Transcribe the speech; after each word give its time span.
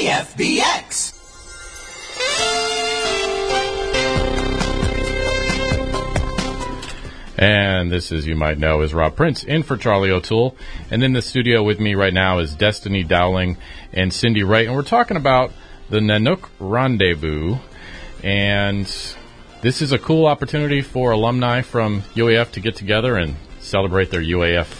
KFBX. 0.00 1.16
And 7.36 7.90
this, 7.90 8.10
as 8.10 8.26
you 8.26 8.34
might 8.34 8.58
know, 8.58 8.80
is 8.80 8.94
Rob 8.94 9.14
Prince 9.14 9.44
in 9.44 9.62
for 9.62 9.76
Charlie 9.76 10.10
O'Toole. 10.10 10.56
And 10.90 11.04
in 11.04 11.12
the 11.12 11.20
studio 11.20 11.62
with 11.62 11.80
me 11.80 11.94
right 11.94 12.14
now 12.14 12.38
is 12.38 12.54
Destiny 12.54 13.02
Dowling 13.02 13.58
and 13.92 14.10
Cindy 14.10 14.42
Wright. 14.42 14.66
And 14.66 14.74
we're 14.74 14.82
talking 14.82 15.18
about 15.18 15.52
the 15.90 16.00
Nanook 16.00 16.48
Rendezvous. 16.58 17.58
And 18.24 18.86
this 19.60 19.82
is 19.82 19.92
a 19.92 19.98
cool 19.98 20.24
opportunity 20.24 20.80
for 20.80 21.10
alumni 21.10 21.60
from 21.60 22.02
UAF 22.14 22.52
to 22.52 22.60
get 22.60 22.74
together 22.74 23.16
and 23.16 23.36
celebrate 23.60 24.10
their 24.10 24.22
UAF 24.22 24.79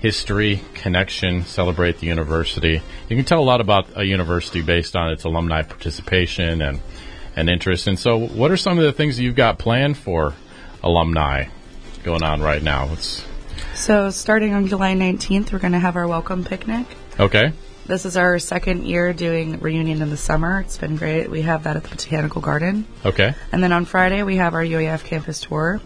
history, 0.00 0.60
connection, 0.74 1.44
celebrate 1.44 1.98
the 1.98 2.06
university. 2.06 2.80
You 3.08 3.16
can 3.16 3.24
tell 3.24 3.40
a 3.40 3.44
lot 3.44 3.60
about 3.60 3.86
a 3.96 4.04
university 4.04 4.62
based 4.62 4.94
on 4.96 5.10
its 5.10 5.24
alumni 5.24 5.62
participation 5.62 6.62
and, 6.62 6.80
and 7.36 7.48
interest. 7.50 7.86
And 7.86 7.98
so, 7.98 8.16
what 8.18 8.50
are 8.50 8.56
some 8.56 8.78
of 8.78 8.84
the 8.84 8.92
things 8.92 9.18
you've 9.18 9.36
got 9.36 9.58
planned 9.58 9.96
for 9.98 10.34
alumni 10.82 11.46
going 12.04 12.22
on 12.22 12.40
right 12.40 12.62
now? 12.62 12.90
It's, 12.92 13.24
So, 13.74 14.10
starting 14.10 14.54
on 14.54 14.66
July 14.68 14.94
19th, 14.94 15.52
we're 15.52 15.58
going 15.58 15.72
to 15.72 15.78
have 15.78 15.96
our 15.96 16.06
welcome 16.06 16.44
picnic. 16.44 16.86
okay. 17.18 17.52
This 17.86 18.04
is 18.04 18.18
our 18.18 18.38
second 18.38 18.86
year 18.86 19.14
doing 19.14 19.60
reunion 19.60 20.02
in 20.02 20.10
the 20.10 20.16
summer. 20.18 20.60
It's 20.60 20.76
been 20.76 20.96
great. 20.96 21.30
We 21.30 21.40
have 21.40 21.62
that 21.64 21.74
at 21.78 21.84
the 21.84 21.88
Botanical 21.88 22.42
Garden. 22.42 22.86
Okay. 23.02 23.34
And 23.50 23.62
then 23.62 23.72
on 23.72 23.86
Friday, 23.86 24.22
we 24.22 24.36
have 24.36 24.52
our 24.52 24.62
UAF 24.62 25.04
campus 25.04 25.40
tour. 25.40 25.80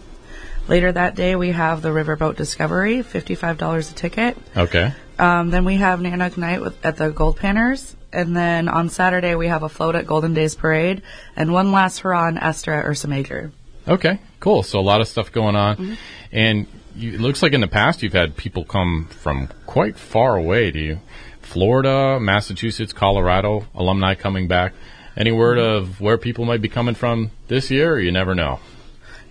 Later 0.67 0.91
that 0.91 1.15
day, 1.15 1.35
we 1.35 1.51
have 1.51 1.81
the 1.81 1.89
Riverboat 1.89 2.37
Discovery, 2.37 2.99
$55 2.99 3.91
a 3.91 3.93
ticket. 3.95 4.37
Okay. 4.55 4.93
Um, 5.19 5.49
then 5.49 5.65
we 5.65 5.75
have 5.75 5.99
Nanook 5.99 6.37
Night 6.37 6.61
with, 6.61 6.83
at 6.85 6.97
the 6.97 7.09
Gold 7.09 7.37
Panners. 7.37 7.95
And 8.13 8.35
then 8.35 8.69
on 8.69 8.89
Saturday, 8.89 9.35
we 9.35 9.47
have 9.47 9.63
a 9.63 9.69
float 9.69 9.95
at 9.95 10.07
Golden 10.07 10.33
Days 10.33 10.55
Parade. 10.55 11.01
And 11.35 11.51
one 11.51 11.71
last 11.71 11.99
hurrah 11.99 12.27
on 12.27 12.37
Esther 12.37 12.73
at 12.73 12.85
Ursa 12.85 13.07
Major. 13.07 13.51
Okay, 13.87 14.19
cool. 14.39 14.63
So 14.63 14.79
a 14.79 14.81
lot 14.81 15.01
of 15.01 15.07
stuff 15.07 15.31
going 15.31 15.55
on, 15.55 15.97
and 16.31 16.67
you, 16.95 17.13
it 17.13 17.19
looks 17.19 17.43
like 17.43 17.53
in 17.53 17.61
the 17.61 17.67
past 17.67 18.01
you've 18.01 18.13
had 18.13 18.37
people 18.37 18.63
come 18.63 19.07
from 19.09 19.49
quite 19.65 19.97
far 19.97 20.37
away. 20.37 20.71
Do 20.71 20.79
you, 20.79 20.99
Florida, 21.41 22.19
Massachusetts, 22.19 22.93
Colorado 22.93 23.65
alumni 23.75 24.15
coming 24.15 24.47
back? 24.47 24.73
Any 25.17 25.31
word 25.31 25.59
of 25.59 25.99
where 25.99 26.17
people 26.17 26.45
might 26.45 26.61
be 26.61 26.69
coming 26.69 26.95
from 26.95 27.31
this 27.47 27.69
year? 27.69 27.99
You 27.99 28.11
never 28.11 28.33
know. 28.33 28.59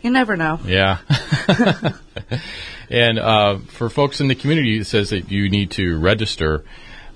You 0.03 0.11
never 0.11 0.37
know. 0.37 0.59
Yeah. 0.65 0.99
and 2.91 3.19
uh, 3.19 3.59
for 3.69 3.89
folks 3.89 4.21
in 4.21 4.29
the 4.29 4.35
community, 4.35 4.79
it 4.79 4.87
says 4.87 5.11
that 5.11 5.31
you 5.31 5.49
need 5.49 5.71
to 5.73 5.99
register. 5.99 6.65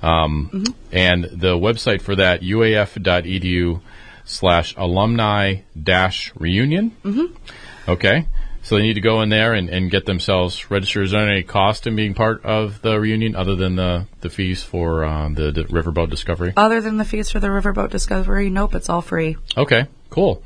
Um, 0.02 0.64
And 0.92 1.24
the 1.24 1.56
website 1.56 2.00
for 2.02 2.16
that, 2.16 2.42
uaf.edu 2.42 3.80
slash 4.24 4.74
alumni 4.76 5.56
dash 5.80 6.32
reunion. 6.36 6.92
Mm-hmm. 7.04 7.90
Okay. 7.90 8.26
So 8.62 8.74
they 8.76 8.82
need 8.82 8.94
to 8.94 9.00
go 9.00 9.22
in 9.22 9.28
there 9.28 9.52
and, 9.54 9.68
and 9.68 9.90
get 9.92 10.06
themselves 10.06 10.72
registered. 10.72 11.04
Is 11.04 11.12
there 11.12 11.28
any 11.28 11.44
cost 11.44 11.86
in 11.86 11.94
being 11.94 12.14
part 12.14 12.44
of 12.44 12.82
the 12.82 12.98
reunion 12.98 13.36
other 13.36 13.54
than 13.54 13.76
the, 13.76 14.06
the 14.22 14.28
fees 14.28 14.62
for 14.64 15.04
uh, 15.04 15.28
the, 15.28 15.52
the 15.52 15.64
Riverboat 15.64 16.10
Discovery? 16.10 16.52
Other 16.56 16.80
than 16.80 16.96
the 16.96 17.04
fees 17.04 17.30
for 17.30 17.38
the 17.38 17.46
Riverboat 17.46 17.90
Discovery, 17.90 18.50
nope, 18.50 18.74
it's 18.74 18.88
all 18.88 19.02
free. 19.02 19.36
Okay, 19.56 19.86
cool. 20.10 20.42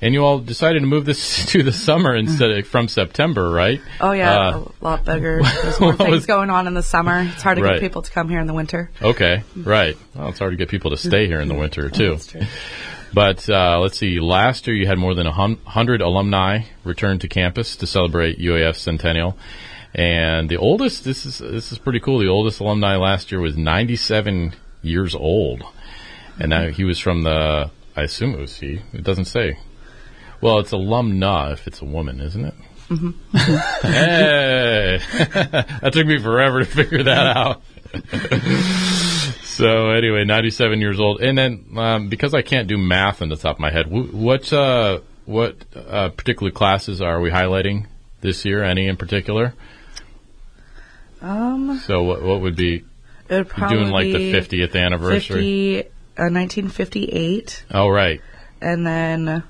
And 0.00 0.14
you 0.14 0.24
all 0.24 0.38
decided 0.38 0.80
to 0.80 0.86
move 0.86 1.04
this 1.04 1.46
to 1.52 1.62
the 1.62 1.72
summer 1.72 2.14
instead 2.14 2.50
of 2.50 2.66
from 2.68 2.86
September, 2.88 3.50
right? 3.50 3.80
Oh 4.00 4.12
yeah, 4.12 4.38
Uh, 4.50 4.64
a 4.80 4.84
lot 4.84 5.04
bigger. 5.04 5.42
There's 5.62 5.80
more 5.80 5.94
things 5.96 6.10
was- 6.10 6.26
going 6.26 6.50
on 6.50 6.66
in 6.68 6.74
the 6.74 6.82
summer. 6.82 7.22
It's 7.32 7.42
hard 7.42 7.58
to 7.58 7.64
Right. 7.64 7.74
get 7.74 7.80
people 7.80 8.02
to 8.02 8.10
come 8.10 8.28
here 8.28 8.38
in 8.40 8.46
the 8.46 8.54
winter. 8.54 8.90
Okay, 9.02 9.42
right. 9.56 9.96
Well, 10.14 10.28
it's 10.28 10.38
hard 10.38 10.52
to 10.52 10.56
get 10.56 10.68
people 10.68 10.90
to 10.92 10.96
stay 10.96 11.26
here 11.26 11.40
in 11.40 11.48
the 11.48 11.54
winter 11.54 11.90
too. 11.90 12.18
But 13.12 13.48
uh, 13.48 13.80
let's 13.80 13.98
see. 13.98 14.20
Last 14.20 14.66
year, 14.66 14.76
you 14.76 14.86
had 14.86 14.98
more 14.98 15.14
than 15.14 15.26
a 15.26 15.32
hundred 15.32 16.00
alumni 16.02 16.60
return 16.84 17.18
to 17.20 17.28
campus 17.28 17.74
to 17.76 17.86
celebrate 17.86 18.38
UAF 18.38 18.76
centennial, 18.76 19.36
and 19.94 20.48
the 20.50 20.58
oldest. 20.58 21.04
This 21.04 21.24
is 21.24 21.38
this 21.38 21.72
is 21.72 21.78
pretty 21.78 22.00
cool. 22.00 22.18
The 22.18 22.28
oldest 22.28 22.60
alumni 22.60 22.96
last 22.96 23.32
year 23.32 23.40
was 23.40 23.56
97 23.56 24.54
years 24.82 25.14
old, 25.14 25.62
and 26.38 26.50
now 26.50 26.68
he 26.68 26.84
was 26.84 26.98
from 26.98 27.22
the. 27.22 27.70
I 27.96 28.02
assume 28.02 28.34
it 28.34 28.40
was 28.40 28.58
he. 28.58 28.82
It 28.92 29.02
doesn't 29.04 29.24
say. 29.24 29.58
Well, 30.40 30.58
it's 30.60 30.72
alumna 30.72 31.52
if 31.52 31.66
it's 31.66 31.80
a 31.82 31.84
woman, 31.84 32.20
isn't 32.20 32.44
it? 32.44 32.54
hey, 33.82 34.98
that 35.82 35.90
took 35.92 36.06
me 36.06 36.18
forever 36.18 36.60
to 36.60 36.64
figure 36.64 37.02
that 37.02 37.36
out. 37.36 37.62
so 39.42 39.90
anyway, 39.90 40.24
97 40.24 40.80
years 40.80 40.98
old, 41.00 41.20
and 41.20 41.36
then 41.36 41.64
um, 41.76 42.08
because 42.08 42.34
I 42.34 42.42
can't 42.42 42.68
do 42.68 42.78
math 42.78 43.20
on 43.22 43.28
the 43.28 43.36
top 43.36 43.56
of 43.56 43.60
my 43.60 43.70
head, 43.70 43.86
wh- 43.86 44.14
what 44.14 44.52
uh, 44.52 45.00
what 45.26 45.56
uh, 45.74 46.10
particular 46.10 46.50
classes 46.52 47.00
are 47.02 47.20
we 47.20 47.30
highlighting 47.30 47.86
this 48.20 48.44
year? 48.44 48.62
Any 48.62 48.86
in 48.86 48.96
particular? 48.96 49.54
Um, 51.20 51.78
So 51.84 52.02
what 52.04 52.22
what 52.22 52.40
would 52.40 52.56
be 52.56 52.84
it 53.28 53.34
would 53.34 53.48
probably 53.48 53.76
doing 53.78 53.90
like 53.90 54.06
the 54.12 54.32
50th 54.32 54.76
anniversary? 54.80 55.82
50, 55.82 55.82
uh, 55.82 56.30
1958, 56.30 57.64
Oh 57.72 57.88
right. 57.88 58.20
and 58.60 58.86
then 58.86 59.42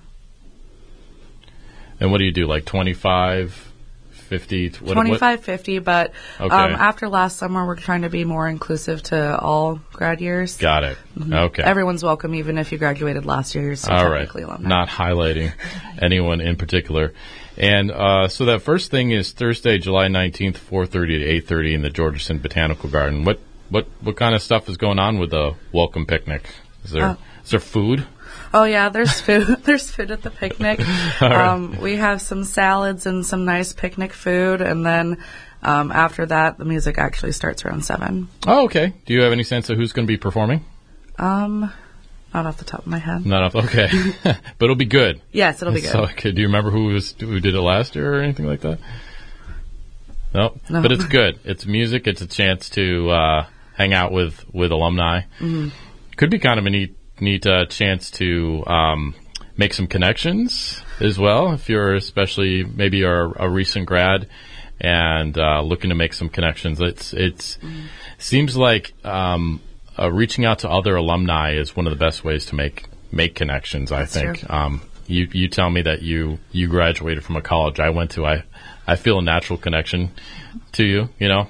And 2.00 2.10
what 2.10 2.18
do 2.18 2.24
you 2.24 2.32
do? 2.32 2.46
Like 2.46 2.64
25, 2.64 3.72
50? 4.10 4.68
What, 4.68 4.80
what- 4.82 4.92
25, 4.94 5.40
50. 5.42 5.78
But 5.80 6.12
Okay. 6.40 6.54
um, 6.54 6.72
after 6.72 7.08
last 7.08 7.38
summer, 7.38 7.66
we're 7.66 7.76
trying 7.76 8.02
to 8.02 8.10
be 8.10 8.24
more 8.24 8.46
inclusive 8.48 9.02
to 9.04 9.38
all 9.38 9.80
grad 9.92 10.20
years. 10.20 10.56
Got 10.58 10.84
it. 10.84 10.98
Okay. 11.32 11.62
Everyone's 11.62 12.02
welcome, 12.04 12.34
even 12.34 12.58
if 12.58 12.70
you 12.72 12.78
graduated 12.78 13.24
last 13.26 13.54
year. 13.54 13.64
You're 13.64 13.76
still 13.76 13.94
All 13.94 14.08
right. 14.10 14.28
alumni. 14.28 14.68
Not 14.68 14.88
highlighting 14.88 15.52
anyone 16.02 16.40
in 16.40 16.56
particular. 16.56 17.12
And 17.56 17.90
uh, 17.90 18.28
so 18.28 18.44
that 18.44 18.62
first 18.62 18.90
thing 18.92 19.10
is 19.10 19.32
Thursday, 19.32 19.78
July 19.78 20.06
19th, 20.06 20.58
4.30 20.58 20.90
to 20.90 21.54
8.30 21.54 21.74
in 21.74 21.82
the 21.82 21.90
Georgeson 21.90 22.40
Botanical 22.40 22.88
Garden. 22.88 23.24
What, 23.24 23.40
what, 23.70 23.88
what 24.00 24.16
kind 24.16 24.34
of 24.36 24.42
stuff 24.42 24.68
is 24.68 24.76
going 24.76 25.00
on 25.00 25.18
with 25.18 25.30
the 25.30 25.54
welcome 25.72 26.06
picnic? 26.06 26.48
Is 26.84 26.92
there, 26.92 27.02
Uh, 27.04 27.16
is 27.44 27.50
there 27.50 27.58
food? 27.60 28.06
Oh 28.54 28.64
yeah, 28.64 28.88
there's 28.88 29.20
food. 29.20 29.46
there's 29.64 29.90
food 29.90 30.10
at 30.10 30.22
the 30.22 30.30
picnic. 30.30 30.80
Right. 31.20 31.32
um, 31.32 31.80
we 31.80 31.96
have 31.96 32.22
some 32.22 32.44
salads 32.44 33.04
and 33.06 33.26
some 33.26 33.44
nice 33.44 33.72
picnic 33.72 34.12
food, 34.12 34.60
and 34.60 34.86
then 34.86 35.18
um, 35.62 35.90
after 35.90 36.24
that, 36.26 36.58
the 36.58 36.64
music 36.64 36.96
actually 36.98 37.32
starts 37.32 37.64
around 37.64 37.84
seven. 37.84 38.28
Oh, 38.46 38.64
okay. 38.66 38.94
Do 39.04 39.12
you 39.14 39.22
have 39.22 39.32
any 39.32 39.42
sense 39.42 39.68
of 39.68 39.76
who's 39.76 39.92
going 39.92 40.06
to 40.06 40.10
be 40.12 40.16
performing? 40.16 40.64
Um, 41.18 41.72
not 42.32 42.46
off 42.46 42.58
the 42.58 42.64
top 42.64 42.80
of 42.80 42.86
my 42.86 42.98
head. 42.98 43.26
Not 43.26 43.42
off. 43.42 43.56
Okay. 43.64 43.88
but 44.22 44.40
it'll 44.60 44.76
be 44.76 44.84
good. 44.84 45.20
Yes, 45.32 45.60
it'll 45.60 45.74
be 45.74 45.80
good. 45.80 45.90
So, 45.90 46.04
okay, 46.04 46.30
do 46.30 46.40
you 46.40 46.46
remember 46.46 46.70
who 46.70 46.84
was 46.86 47.12
who 47.18 47.40
did 47.40 47.54
it 47.54 47.60
last 47.60 47.96
year 47.96 48.14
or 48.14 48.22
anything 48.22 48.46
like 48.46 48.60
that? 48.60 48.78
No, 50.34 50.54
No. 50.68 50.82
but 50.82 50.92
it's 50.92 51.06
good. 51.06 51.40
It's 51.44 51.66
music. 51.66 52.06
It's 52.06 52.20
a 52.20 52.26
chance 52.26 52.68
to 52.70 53.10
uh, 53.10 53.46
hang 53.74 53.92
out 53.94 54.12
with 54.12 54.44
with 54.52 54.70
alumni. 54.70 55.22
Mm-hmm. 55.40 55.68
Could 56.16 56.30
be 56.30 56.38
kind 56.38 56.58
of 56.60 56.66
a 56.66 56.70
neat 56.70 56.96
neat 57.20 57.46
uh, 57.46 57.66
chance 57.66 58.10
to 58.12 58.64
um, 58.66 59.14
make 59.56 59.74
some 59.74 59.86
connections 59.86 60.82
as 61.00 61.18
well. 61.18 61.52
If 61.52 61.68
you're 61.68 61.94
especially 61.94 62.64
maybe 62.64 62.98
you're 62.98 63.32
a 63.36 63.48
recent 63.48 63.86
grad 63.86 64.28
and 64.80 65.36
uh, 65.36 65.60
looking 65.62 65.90
to 65.90 65.96
make 65.96 66.14
some 66.14 66.28
connections, 66.28 66.80
it's 66.80 67.12
it's 67.12 67.56
Mm-hmm. 67.58 67.86
seems 68.18 68.56
like 68.56 68.92
um, 69.04 69.60
uh, 69.98 70.10
reaching 70.10 70.44
out 70.44 70.60
to 70.60 70.70
other 70.70 70.96
alumni 70.96 71.54
is 71.54 71.74
one 71.76 71.86
of 71.86 71.90
the 71.90 71.98
best 71.98 72.24
ways 72.24 72.46
to 72.46 72.54
make 72.54 72.84
make 73.10 73.34
connections. 73.34 73.90
I 73.90 74.00
That's 74.00 74.14
think. 74.14 74.50
Um, 74.50 74.82
you 75.06 75.28
you 75.32 75.48
tell 75.48 75.70
me 75.70 75.82
that 75.82 76.02
you 76.02 76.38
you 76.52 76.68
graduated 76.68 77.24
from 77.24 77.36
a 77.36 77.42
college 77.42 77.80
I 77.80 77.90
went 77.90 78.12
to. 78.12 78.26
I 78.26 78.44
I 78.86 78.96
feel 78.96 79.18
a 79.18 79.22
natural 79.22 79.58
connection 79.58 80.10
to 80.72 80.84
you. 80.84 81.08
You 81.18 81.28
know, 81.28 81.48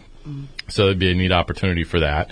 so 0.69 0.85
it'd 0.85 0.99
be 0.99 1.11
a 1.11 1.15
neat 1.15 1.33
opportunity 1.33 1.85
for 1.85 2.01
that. 2.01 2.31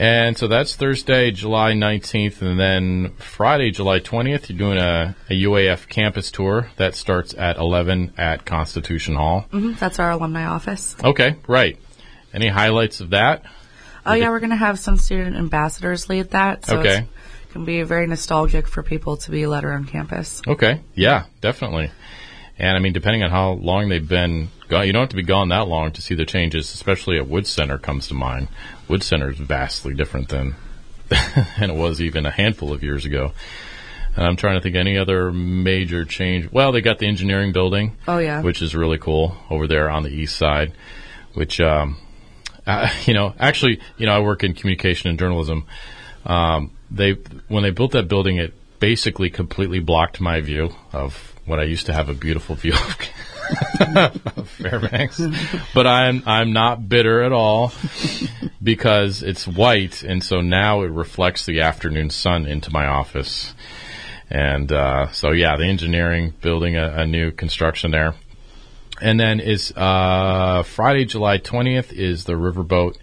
And 0.00 0.38
so 0.38 0.46
that's 0.46 0.76
Thursday, 0.76 1.32
July 1.32 1.72
19th, 1.72 2.40
and 2.40 2.58
then 2.58 3.14
Friday, 3.16 3.72
July 3.72 3.98
20th, 3.98 4.48
you're 4.48 4.56
doing 4.56 4.78
a, 4.78 5.16
a 5.28 5.42
UAF 5.42 5.88
campus 5.88 6.30
tour 6.30 6.70
that 6.76 6.94
starts 6.94 7.34
at 7.34 7.56
11 7.56 8.12
at 8.16 8.44
Constitution 8.44 9.16
Hall. 9.16 9.46
Mhm, 9.52 9.76
That's 9.76 9.98
our 9.98 10.12
alumni 10.12 10.44
office. 10.46 10.94
Okay, 11.02 11.34
right. 11.48 11.76
Any 12.32 12.46
highlights 12.46 13.00
of 13.00 13.10
that? 13.10 13.42
Oh 14.06 14.14
yeah, 14.14 14.28
we're 14.30 14.40
gonna 14.40 14.56
have 14.56 14.78
some 14.78 14.96
student 14.96 15.36
ambassadors 15.36 16.08
lead 16.08 16.30
that. 16.30 16.64
So 16.64 16.78
Okay. 16.78 16.98
it's 16.98 17.52
can 17.52 17.64
be 17.64 17.82
very 17.82 18.06
nostalgic 18.06 18.68
for 18.68 18.82
people 18.82 19.16
to 19.16 19.30
be 19.30 19.46
led 19.46 19.64
around 19.64 19.88
campus. 19.88 20.42
Okay, 20.46 20.80
yeah, 20.94 21.24
definitely. 21.40 21.90
And 22.58 22.76
I 22.76 22.80
mean, 22.80 22.92
depending 22.92 23.22
on 23.22 23.30
how 23.30 23.52
long 23.52 23.88
they've 23.88 24.06
been 24.06 24.48
gone, 24.68 24.86
you 24.86 24.92
don't 24.92 25.02
have 25.02 25.10
to 25.10 25.16
be 25.16 25.22
gone 25.22 25.48
that 25.50 25.68
long 25.68 25.92
to 25.92 26.02
see 26.02 26.14
the 26.14 26.24
changes, 26.24 26.72
especially 26.74 27.16
at 27.16 27.28
Wood 27.28 27.46
Center 27.46 27.78
comes 27.78 28.08
to 28.08 28.14
mind. 28.14 28.48
Wood 28.88 29.02
Center 29.02 29.30
is 29.30 29.38
vastly 29.38 29.94
different 29.94 30.28
than, 30.28 30.56
than 31.08 31.70
it 31.70 31.76
was 31.76 32.00
even 32.00 32.26
a 32.26 32.30
handful 32.30 32.72
of 32.72 32.82
years 32.82 33.04
ago. 33.04 33.32
And 34.16 34.26
I'm 34.26 34.34
trying 34.34 34.56
to 34.56 34.60
think 34.60 34.74
any 34.74 34.98
other 34.98 35.30
major 35.30 36.04
change. 36.04 36.50
Well, 36.50 36.72
they 36.72 36.80
got 36.80 36.98
the 36.98 37.06
engineering 37.06 37.52
building. 37.52 37.96
Oh, 38.08 38.18
yeah. 38.18 38.42
Which 38.42 38.60
is 38.60 38.74
really 38.74 38.98
cool 38.98 39.36
over 39.48 39.68
there 39.68 39.88
on 39.88 40.02
the 40.02 40.10
east 40.10 40.36
side, 40.36 40.72
which, 41.34 41.60
um, 41.60 41.96
uh, 42.66 42.90
you 43.04 43.14
know, 43.14 43.34
actually, 43.38 43.80
you 43.96 44.06
know, 44.06 44.12
I 44.12 44.20
work 44.20 44.42
in 44.42 44.54
communication 44.54 45.08
and 45.10 45.18
journalism. 45.18 45.66
Um, 46.26 46.72
they 46.90 47.12
when 47.46 47.62
they 47.62 47.70
built 47.70 47.92
that 47.92 48.08
building, 48.08 48.38
it 48.38 48.54
basically 48.80 49.30
completely 49.30 49.78
blocked 49.78 50.20
my 50.20 50.40
view 50.40 50.70
of 50.92 51.27
what 51.48 51.60
I 51.60 51.64
used 51.64 51.86
to 51.86 51.92
have 51.92 52.08
a 52.08 52.14
beautiful 52.14 52.54
view 52.54 52.74
of 52.74 52.96
Fairbanks. 54.48 55.20
but 55.74 55.86
I'm 55.86 56.22
I'm 56.26 56.52
not 56.52 56.88
bitter 56.88 57.22
at 57.22 57.32
all 57.32 57.72
because 58.62 59.22
it's 59.22 59.46
white, 59.46 60.02
and 60.02 60.22
so 60.22 60.40
now 60.40 60.82
it 60.82 60.90
reflects 60.90 61.46
the 61.46 61.60
afternoon 61.60 62.10
sun 62.10 62.46
into 62.46 62.72
my 62.72 62.86
office. 62.86 63.54
And 64.30 64.70
uh, 64.70 65.10
so 65.12 65.32
yeah, 65.32 65.56
the 65.56 65.64
engineering 65.64 66.34
building 66.40 66.76
a, 66.76 66.88
a 66.98 67.06
new 67.06 67.30
construction 67.30 67.90
there. 67.90 68.14
And 69.00 69.18
then 69.18 69.40
is 69.40 69.72
uh, 69.76 70.64
Friday, 70.64 71.04
July 71.04 71.38
20th 71.38 71.92
is 71.92 72.24
the 72.24 72.32
Riverboat 72.32 72.96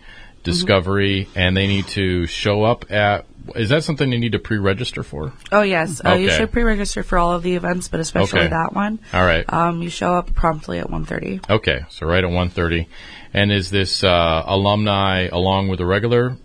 Discovery, 0.44 1.26
mm-hmm. 1.26 1.40
and 1.40 1.58
they 1.58 1.68
need 1.68 1.88
to 1.88 2.28
show 2.28 2.64
up 2.64 2.92
at. 2.92 3.26
Is 3.56 3.70
that 3.70 3.84
something 3.84 4.12
you 4.12 4.20
need 4.20 4.32
to 4.32 4.40
pre-register 4.40 5.04
for? 5.04 5.34
Oh 5.52 5.62
yes, 5.62 6.02
uh, 6.04 6.14
you 6.14 6.30
should 6.30 6.52
pre-register 6.52 7.04
for 7.04 7.18
all 7.18 7.34
of 7.34 7.44
the 7.44 7.56
events, 7.56 7.88
but 7.88 8.00
especially 8.00 8.42
okay. 8.42 8.50
that 8.50 8.74
one. 8.74 9.00
All 9.14 9.26
right. 9.26 9.52
Um, 9.52 9.82
you 9.82 9.90
show 9.90 10.16
up 10.16 10.34
promptly 10.34 10.80
at 10.80 10.88
1.30. 10.88 11.50
Okay, 11.50 11.86
so 11.90 12.08
right 12.08 12.24
at 12.24 12.30
1.30. 12.30 12.88
And 13.34 13.52
is 13.52 13.70
this 13.70 14.04
uh, 14.04 14.44
alumni 14.46 15.28
along 15.32 15.68
with 15.68 15.80
the 15.80 15.86
regular 15.86 16.38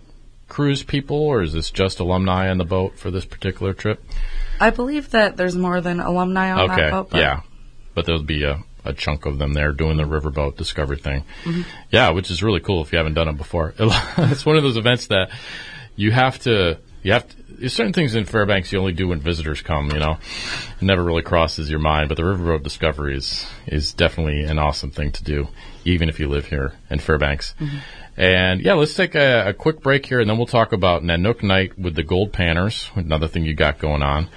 cruise 0.49 0.83
people, 0.83 1.17
or 1.17 1.41
is 1.41 1.53
this 1.53 1.71
just 1.71 1.99
alumni 1.99 2.49
on 2.49 2.57
the 2.57 2.65
boat 2.65 2.99
for 2.99 3.09
this 3.09 3.25
particular 3.25 3.73
trip? 3.73 4.03
I 4.59 4.69
believe 4.69 5.11
that 5.11 5.37
there's 5.37 5.55
more 5.55 5.81
than 5.81 5.99
alumni 5.99 6.51
on 6.51 6.71
okay. 6.71 6.81
that 6.81 6.91
boat. 6.91 7.09
But 7.11 7.21
yeah, 7.21 7.41
but 7.95 8.05
there'll 8.05 8.23
be 8.23 8.43
a 8.43 8.63
a 8.83 8.93
chunk 8.93 9.25
of 9.25 9.37
them 9.37 9.53
there 9.53 9.71
doing 9.71 9.97
the 9.97 10.03
riverboat 10.03 10.57
discovery 10.57 10.97
thing. 10.97 11.23
Mm-hmm. 11.43 11.61
Yeah, 11.91 12.09
which 12.09 12.31
is 12.31 12.41
really 12.41 12.59
cool 12.59 12.81
if 12.81 12.91
you 12.91 12.97
haven't 12.97 13.13
done 13.13 13.27
it 13.27 13.37
before. 13.37 13.73
it's 13.79 14.45
one 14.45 14.57
of 14.57 14.63
those 14.63 14.77
events 14.77 15.07
that 15.07 15.29
you 15.95 16.11
have 16.11 16.39
to 16.39 16.79
you 17.03 17.13
have 17.13 17.27
to, 17.27 17.35
there's 17.61 17.73
certain 17.73 17.93
things 17.93 18.15
in 18.15 18.25
Fairbanks 18.25 18.71
you 18.71 18.79
only 18.79 18.91
do 18.91 19.07
when 19.07 19.19
visitors 19.19 19.61
come. 19.61 19.91
You 19.91 19.99
know, 19.99 20.17
it 20.79 20.83
never 20.83 21.03
really 21.03 21.21
crosses 21.21 21.69
your 21.69 21.79
mind. 21.79 22.09
But 22.09 22.17
the 22.17 22.23
riverboat 22.23 22.63
discovery 22.63 23.15
is 23.15 23.47
is 23.67 23.93
definitely 23.93 24.43
an 24.43 24.57
awesome 24.59 24.91
thing 24.91 25.11
to 25.11 25.23
do, 25.23 25.47
even 25.85 26.09
if 26.09 26.19
you 26.19 26.27
live 26.27 26.47
here 26.47 26.73
in 26.89 26.99
Fairbanks. 26.99 27.53
Mm-hmm. 27.59 27.77
And 28.17 28.61
yeah, 28.61 28.73
let's 28.73 28.93
take 28.93 29.15
a, 29.15 29.49
a, 29.49 29.53
quick 29.53 29.81
break 29.81 30.05
here, 30.05 30.19
and 30.19 30.29
then 30.29 30.37
we'll 30.37 30.45
talk 30.45 30.73
about 30.73 31.01
Nanook 31.01 31.43
Night 31.43 31.79
with 31.79 31.95
the 31.95 32.03
Gold 32.03 32.33
Panners, 32.33 32.89
another 32.95 33.27
thing 33.27 33.45
you 33.45 33.53
got 33.53 33.79
going 33.79 34.03
on. 34.03 34.27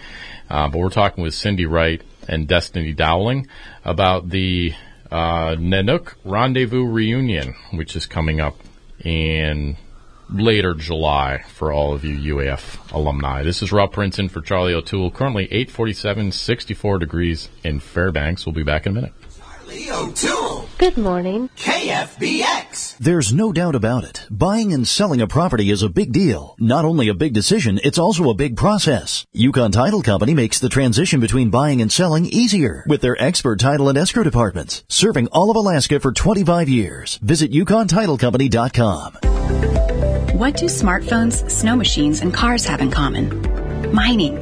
Uh, 0.49 0.69
but 0.69 0.79
we're 0.79 0.91
talking 0.91 1.25
with 1.25 1.35
Cindy 1.35 1.67
Wright 1.67 2.01
and 2.29 2.47
Destiny 2.47 2.93
Dowling 2.93 3.49
about 3.85 4.29
the 4.29 4.75
uh, 5.11 5.57
Nanook 5.57 6.15
Rendezvous 6.25 6.87
Reunion, 6.87 7.55
which 7.73 7.97
is 7.97 8.07
coming 8.07 8.41
up 8.41 8.57
in 9.03 9.77
later 10.31 10.75
July 10.75 11.45
for 11.49 11.73
all 11.73 11.93
of 11.93 12.05
you 12.05 12.37
UAF 12.37 12.93
alumni. 12.93 13.43
This 13.43 13.63
is 13.63 13.73
Rob 13.73 13.93
Prince 13.93 14.19
in 14.19 14.29
for 14.29 14.41
Charlie 14.41 14.75
O'Toole. 14.75 15.11
Currently 15.11 15.45
847, 15.45 16.33
64 16.33 16.99
degrees 16.99 17.49
in 17.63 17.81
Fairbanks. 17.81 18.47
We'll 18.47 18.55
be 18.55 18.63
back 18.63 18.87
in 18.87 18.93
a 18.93 18.95
minute. 18.95 19.13
O'Toole. 19.75 20.69
Good 20.79 20.97
morning. 20.97 21.51
KFBX. 21.57 22.97
There's 22.99 23.33
no 23.33 23.53
doubt 23.53 23.75
about 23.75 24.05
it. 24.05 24.25
Buying 24.31 24.73
and 24.73 24.87
selling 24.87 25.21
a 25.21 25.27
property 25.27 25.71
is 25.71 25.83
a 25.83 25.89
big 25.89 26.13
deal. 26.13 26.55
Not 26.61 26.85
only 26.85 27.09
a 27.09 27.15
big 27.15 27.33
decision, 27.33 27.81
it's 27.83 27.99
also 27.99 28.31
a 28.31 28.35
big 28.35 28.57
process. 28.57 29.27
Yukon 29.33 29.73
Title 29.73 30.01
Company 30.01 30.33
makes 30.33 30.61
the 30.61 30.69
transition 30.69 31.19
between 31.19 31.51
buying 31.51 31.83
and 31.83 31.91
selling 31.91 32.27
easier 32.27 32.85
with 32.87 33.01
their 33.01 33.21
expert 33.21 33.59
title 33.59 33.89
and 33.89 33.99
escrow 33.99 34.23
departments, 34.23 34.85
serving 34.89 35.27
all 35.33 35.51
of 35.51 35.57
Alaska 35.57 35.99
for 35.99 36.13
25 36.13 36.69
years. 36.69 37.19
Visit 37.19 37.51
yukontitlecompany.com. 37.51 40.39
What 40.39 40.57
do 40.57 40.67
smartphones, 40.67 41.51
snow 41.51 41.75
machines, 41.75 42.21
and 42.21 42.33
cars 42.33 42.65
have 42.67 42.81
in 42.81 42.93
common? 42.93 43.93
Mining. 43.93 44.37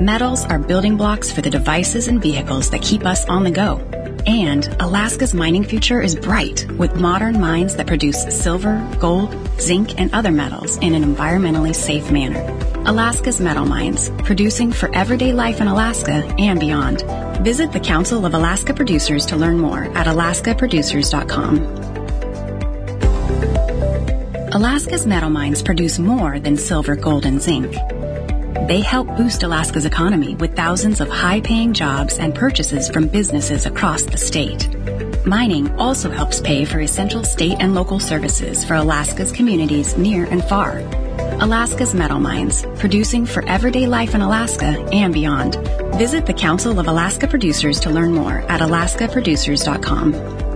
Metals 0.00 0.44
are 0.44 0.60
building 0.60 0.96
blocks 0.96 1.32
for 1.32 1.42
the 1.42 1.50
devices 1.50 2.06
and 2.06 2.22
vehicles 2.22 2.70
that 2.70 2.82
keep 2.82 3.04
us 3.04 3.28
on 3.28 3.42
the 3.42 3.50
go. 3.50 3.84
And 4.26 4.66
Alaska's 4.80 5.34
mining 5.34 5.64
future 5.64 6.00
is 6.00 6.14
bright 6.14 6.70
with 6.72 6.96
modern 6.96 7.40
mines 7.40 7.76
that 7.76 7.86
produce 7.86 8.22
silver, 8.34 8.86
gold, 8.98 9.34
zinc, 9.60 9.98
and 10.00 10.12
other 10.14 10.30
metals 10.30 10.76
in 10.78 10.94
an 10.94 11.02
environmentally 11.04 11.74
safe 11.74 12.10
manner. 12.10 12.40
Alaska's 12.86 13.40
Metal 13.40 13.66
Mines, 13.66 14.10
producing 14.24 14.72
for 14.72 14.94
everyday 14.94 15.32
life 15.32 15.60
in 15.60 15.68
Alaska 15.68 16.24
and 16.38 16.58
beyond. 16.58 17.02
Visit 17.44 17.72
the 17.72 17.80
Council 17.80 18.24
of 18.24 18.34
Alaska 18.34 18.72
Producers 18.74 19.26
to 19.26 19.36
learn 19.36 19.58
more 19.58 19.84
at 19.96 20.06
alaskaproducers.com. 20.06 21.58
Alaska's 24.52 25.06
metal 25.06 25.30
mines 25.30 25.62
produce 25.62 25.98
more 25.98 26.40
than 26.40 26.56
silver, 26.56 26.96
gold, 26.96 27.24
and 27.24 27.40
zinc. 27.40 27.76
They 28.70 28.82
help 28.82 29.08
boost 29.16 29.42
Alaska's 29.42 29.84
economy 29.84 30.36
with 30.36 30.54
thousands 30.54 31.00
of 31.00 31.08
high 31.08 31.40
paying 31.40 31.72
jobs 31.72 32.20
and 32.20 32.32
purchases 32.32 32.88
from 32.88 33.08
businesses 33.08 33.66
across 33.66 34.04
the 34.04 34.16
state. 34.16 34.68
Mining 35.26 35.68
also 35.72 36.08
helps 36.08 36.40
pay 36.40 36.64
for 36.64 36.78
essential 36.78 37.24
state 37.24 37.56
and 37.58 37.74
local 37.74 37.98
services 37.98 38.64
for 38.64 38.76
Alaska's 38.76 39.32
communities 39.32 39.98
near 39.98 40.24
and 40.26 40.44
far. 40.44 40.78
Alaska's 41.42 41.96
Metal 41.96 42.20
Mines, 42.20 42.64
producing 42.76 43.26
for 43.26 43.44
everyday 43.48 43.88
life 43.88 44.14
in 44.14 44.20
Alaska 44.20 44.78
and 44.92 45.12
beyond. 45.12 45.56
Visit 45.98 46.26
the 46.26 46.32
Council 46.32 46.78
of 46.78 46.86
Alaska 46.86 47.26
Producers 47.26 47.80
to 47.80 47.90
learn 47.90 48.14
more 48.14 48.38
at 48.48 48.60
alaskaproducers.com. 48.60 50.49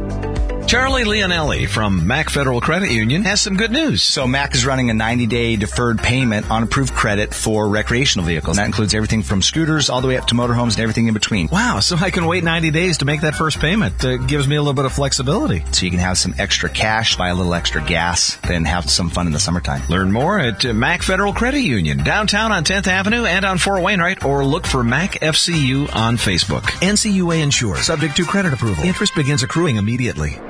Charlie 0.66 1.05
Leonelli 1.05 1.69
from 1.69 2.06
Mac 2.06 2.31
Federal 2.31 2.61
Credit 2.61 2.90
Union 2.90 3.22
has 3.22 3.40
some 3.40 3.56
good 3.56 3.70
news. 3.70 4.02
So 4.02 4.26
Mac 4.26 4.55
is 4.55 4.64
running 4.64 4.90
a 4.90 4.94
90-day 4.94 5.56
deferred 5.56 5.99
payment 5.99 6.50
on 6.50 6.62
approved 6.62 6.94
credit 6.94 7.34
for 7.34 7.69
recreational 7.69 8.26
vehicles. 8.26 8.56
That 8.56 8.66
includes 8.66 8.94
everything 8.94 9.22
from 9.22 9.43
scooters 9.43 9.90
all 9.90 10.00
the 10.00 10.08
way 10.08 10.16
up 10.16 10.26
to 10.28 10.34
motorhomes 10.34 10.75
and 10.75 10.81
everything 10.81 11.06
in 11.06 11.14
between. 11.14 11.49
Wow, 11.49 11.81
so 11.81 11.96
I 11.96 12.11
can 12.11 12.26
wait 12.26 12.44
90 12.44 12.70
days 12.70 12.99
to 12.99 13.05
make 13.05 13.20
that 13.20 13.34
first 13.34 13.61
payment. 13.61 14.02
It 14.02 14.26
gives 14.26 14.49
me 14.49 14.56
a 14.56 14.61
little 14.61 14.75
bit 14.75 14.87
of 14.87 14.93
flexibility. 14.93 15.62
So 15.70 15.84
you 15.84 15.90
can 15.90 16.00
have 16.00 16.16
some 16.19 16.34
extra 16.38 16.70
cash, 16.70 17.17
buy 17.17 17.28
a 17.28 17.34
little 17.34 17.55
extra 17.55 17.84
gas, 17.84 18.37
then 18.49 18.64
have 18.64 18.90
some 18.90 19.10
fun 19.10 19.26
in 19.26 19.32
the 19.32 19.40
summertime. 19.40 19.82
Learn 19.88 20.10
more 20.10 20.40
at 20.40 20.64
Mac 20.64 21.02
Federal 21.02 21.34
Credit 21.34 21.60
Union, 21.60 21.99
downtown 22.02 22.52
on 22.52 22.64
10th 22.64 22.88
Avenue 22.88 23.26
and 23.26 23.44
on 23.44 23.58
Fort 23.58 23.82
Wainwright, 23.82 24.25
or 24.25 24.44
look 24.44 24.67
for 24.67 24.82
Mac 24.82 25.20
FCU 25.20 25.94
on 25.94 26.17
Facebook. 26.17 26.62
NCUA 26.81 27.43
Insure, 27.43 27.76
subject 27.76 28.17
to 28.17 28.25
credit 28.25 28.55
approval. 28.55 28.82
Interest 28.82 29.14
begins 29.14 29.43
accruing 29.43 29.76
immediately. 29.76 30.40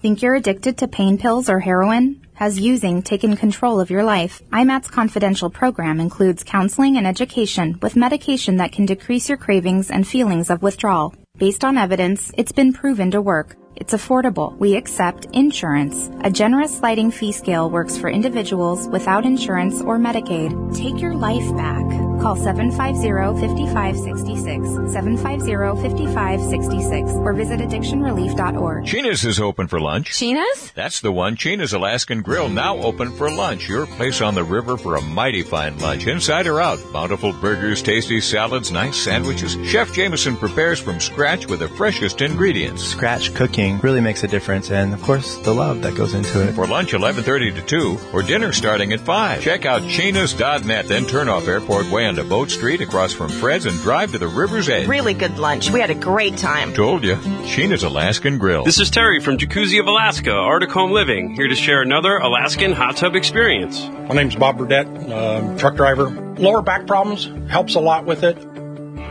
Think 0.00 0.22
you're 0.22 0.34
addicted 0.34 0.78
to 0.78 0.88
pain 0.88 1.18
pills 1.18 1.50
or 1.50 1.60
heroin? 1.60 2.26
Has 2.32 2.58
using 2.58 3.02
taken 3.02 3.36
control 3.36 3.80
of 3.80 3.90
your 3.90 4.02
life? 4.02 4.40
IMAT's 4.50 4.88
confidential 4.88 5.50
program 5.50 6.00
includes 6.00 6.42
counseling 6.42 6.96
and 6.96 7.06
education 7.06 7.78
with 7.82 7.96
medication 7.96 8.56
that 8.56 8.72
can 8.72 8.86
decrease 8.86 9.28
your 9.28 9.36
cravings 9.36 9.90
and 9.90 10.08
feelings 10.08 10.48
of 10.48 10.62
withdrawal. 10.62 11.12
Based 11.36 11.64
on 11.64 11.76
evidence, 11.76 12.32
it's 12.38 12.50
been 12.50 12.72
proven 12.72 13.10
to 13.10 13.20
work. 13.20 13.56
It's 13.76 13.92
affordable. 13.92 14.56
We 14.56 14.74
accept 14.74 15.26
insurance. 15.34 16.10
A 16.24 16.30
generous 16.30 16.78
sliding 16.78 17.10
fee 17.10 17.32
scale 17.32 17.68
works 17.68 17.98
for 17.98 18.08
individuals 18.08 18.88
without 18.88 19.26
insurance 19.26 19.82
or 19.82 19.98
Medicaid. 19.98 20.74
Take 20.74 20.98
your 20.98 21.14
life 21.14 21.54
back. 21.58 22.09
Call 22.20 22.36
750-5566, 22.36 24.94
750-5566, 24.94 27.14
or 27.24 27.32
visit 27.32 27.60
addictionrelief.org. 27.60 28.86
Chena's 28.86 29.24
is 29.24 29.40
open 29.40 29.68
for 29.68 29.78
lunch. 29.78 30.14
Chena's? 30.14 30.72
That's 30.72 31.00
the 31.00 31.12
one. 31.12 31.36
Chena's 31.36 31.72
Alaskan 31.72 32.22
Grill 32.22 32.48
now 32.48 32.76
open 32.78 33.12
for 33.12 33.30
lunch. 33.30 33.68
Your 33.68 33.86
place 33.86 34.20
on 34.20 34.34
the 34.34 34.44
river 34.44 34.76
for 34.76 34.96
a 34.96 35.02
mighty 35.02 35.42
fine 35.42 35.78
lunch, 35.78 36.06
inside 36.06 36.46
or 36.46 36.60
out. 36.60 36.78
Bountiful 36.92 37.32
burgers, 37.34 37.82
tasty 37.82 38.20
salads, 38.20 38.72
nice 38.72 38.96
sandwiches. 38.96 39.56
Chef 39.68 39.92
Jameson 39.92 40.36
prepares 40.36 40.80
from 40.80 41.00
scratch 41.00 41.46
with 41.46 41.60
the 41.60 41.68
freshest 41.68 42.20
ingredients. 42.20 42.84
Scratch 42.84 43.32
cooking 43.34 43.50
cooking 43.50 43.78
really 43.80 44.00
makes 44.00 44.22
a 44.22 44.28
difference, 44.28 44.70
and 44.70 44.94
of 44.94 45.02
course, 45.02 45.36
the 45.38 45.52
love 45.52 45.82
that 45.82 45.94
goes 45.94 46.14
into 46.14 46.46
it. 46.46 46.54
For 46.54 46.66
lunch, 46.66 46.92
11:30 46.92 47.54
to 47.54 47.62
2, 47.62 47.98
or 48.12 48.22
dinner 48.22 48.52
starting 48.52 48.92
at 48.92 49.00
5. 49.00 49.42
Check 49.42 49.66
out 49.66 49.82
Chenas.net, 49.82 50.88
then 50.88 51.06
turn 51.06 51.28
off 51.28 51.48
Airport 51.48 51.90
Way 51.90 52.06
onto 52.10 52.28
Boat 52.28 52.50
Street 52.50 52.80
across 52.80 53.12
from 53.12 53.28
Fred's 53.28 53.66
and 53.66 53.80
drive 53.82 54.10
to 54.10 54.18
the 54.18 54.26
river's 54.26 54.68
edge. 54.68 54.88
Really 54.88 55.14
good 55.14 55.38
lunch. 55.38 55.70
We 55.70 55.78
had 55.78 55.90
a 55.90 55.94
great 55.94 56.36
time. 56.36 56.74
Told 56.74 57.04
you, 57.04 57.14
Chena's 57.46 57.84
Alaskan 57.84 58.38
Grill. 58.38 58.64
This 58.64 58.80
is 58.80 58.90
Terry 58.90 59.20
from 59.20 59.38
Jacuzzi 59.38 59.78
of 59.78 59.86
Alaska, 59.86 60.32
Arctic 60.32 60.72
Home 60.72 60.90
Living, 60.90 61.36
here 61.36 61.46
to 61.46 61.54
share 61.54 61.82
another 61.82 62.18
Alaskan 62.18 62.72
hot 62.72 62.96
tub 62.96 63.14
experience. 63.14 63.80
My 63.86 64.16
name's 64.16 64.34
Bob 64.34 64.58
Burdett, 64.58 64.88
uh, 64.88 65.56
truck 65.56 65.76
driver. 65.76 66.10
Lower 66.10 66.62
back 66.62 66.88
problems 66.88 67.30
helps 67.48 67.76
a 67.76 67.80
lot 67.80 68.06
with 68.06 68.24
it. 68.24 68.36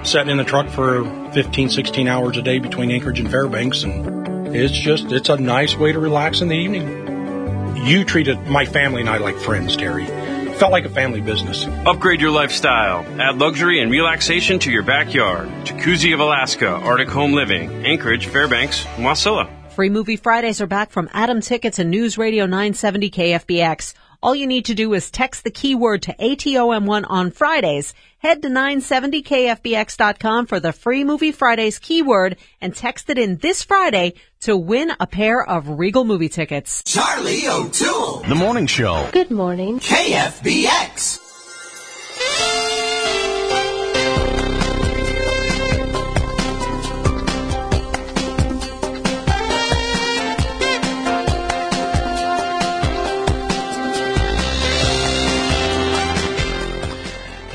Sitting 0.06 0.30
in 0.30 0.36
the 0.36 0.44
truck 0.44 0.68
for 0.68 1.06
15, 1.32 1.70
16 1.70 2.06
hours 2.10 2.36
a 2.36 2.42
day 2.42 2.60
between 2.60 2.92
Anchorage 2.92 3.22
and 3.22 3.32
Fairbanks 3.32 3.84
and 3.84 4.54
it's 4.54 4.78
just, 4.78 5.10
it's 5.14 5.30
a 5.30 5.38
nice 5.38 5.78
way 5.78 5.94
to 5.94 6.00
relax 6.00 6.42
in 6.42 6.50
the 6.50 6.56
evening. 6.58 7.78
You 7.78 8.04
treated 8.04 8.48
my 8.48 8.66
family 8.66 9.00
and 9.00 9.10
I 9.10 9.20
like 9.20 9.38
friends, 9.38 9.78
Terry. 9.78 10.19
Felt 10.60 10.74
like 10.74 10.84
a 10.84 10.90
family 10.90 11.22
business. 11.22 11.66
Upgrade 11.86 12.20
your 12.20 12.32
lifestyle. 12.32 13.06
Add 13.18 13.38
luxury 13.38 13.82
and 13.82 13.90
relaxation 13.90 14.60
to 14.60 14.70
your 14.70 14.84
backyard. 14.84 15.48
Jacuzzi 15.64 16.14
of 16.14 16.20
Alaska, 16.20 16.68
Arctic 16.68 17.08
Home 17.08 17.32
Living, 17.32 17.86
Anchorage, 17.86 18.28
Fairbanks, 18.28 18.84
Wasilla. 18.98 19.50
Free 19.72 19.88
Movie 19.90 20.18
Fridays 20.18 20.60
are 20.60 20.68
back 20.68 20.92
from 20.92 21.10
Atom 21.14 21.40
Tickets 21.40 21.80
and 21.80 21.90
News 21.90 22.18
Radio 22.18 22.46
970 22.46 23.10
KFBX. 23.10 23.94
All 24.22 24.36
you 24.36 24.48
need 24.48 24.66
to 24.66 24.74
do 24.74 24.94
is 24.94 25.10
text 25.10 25.46
the 25.46 25.52
keyword 25.52 26.02
to 26.04 26.14
ATOM1 26.14 27.06
on 27.08 27.32
Fridays. 27.32 27.94
Head 28.18 28.42
to 28.42 28.50
970kfbx.com 28.50 30.46
for 30.46 30.60
the 30.60 30.74
free 30.74 31.06
Movie 31.06 31.32
Fridays 31.32 31.80
keyword 31.80 32.36
and 32.60 32.76
text 32.76 33.10
it 33.10 33.18
in 33.18 33.38
this 33.38 33.64
Friday 33.64 34.16
to 34.42 34.58
win 34.58 34.92
a 35.00 35.08
pair 35.08 35.42
of 35.42 35.80
Regal 35.80 36.04
movie 36.04 36.28
tickets. 36.28 36.84
Charlie 36.84 37.48
O'Toole. 37.48 38.24
The 38.28 38.36
Morning 38.36 38.68
Show. 38.68 39.10
Good 39.14 39.32
morning. 39.32 39.80
KFBX. 39.80 41.29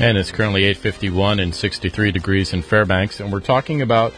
And 0.05 0.19
it's 0.19 0.31
currently 0.31 0.65
8:51 0.65 1.41
and 1.41 1.55
63 1.55 2.11
degrees 2.11 2.53
in 2.53 2.61
Fairbanks, 2.61 3.19
and 3.19 3.33
we're 3.33 3.39
talking 3.39 3.81
about 3.81 4.13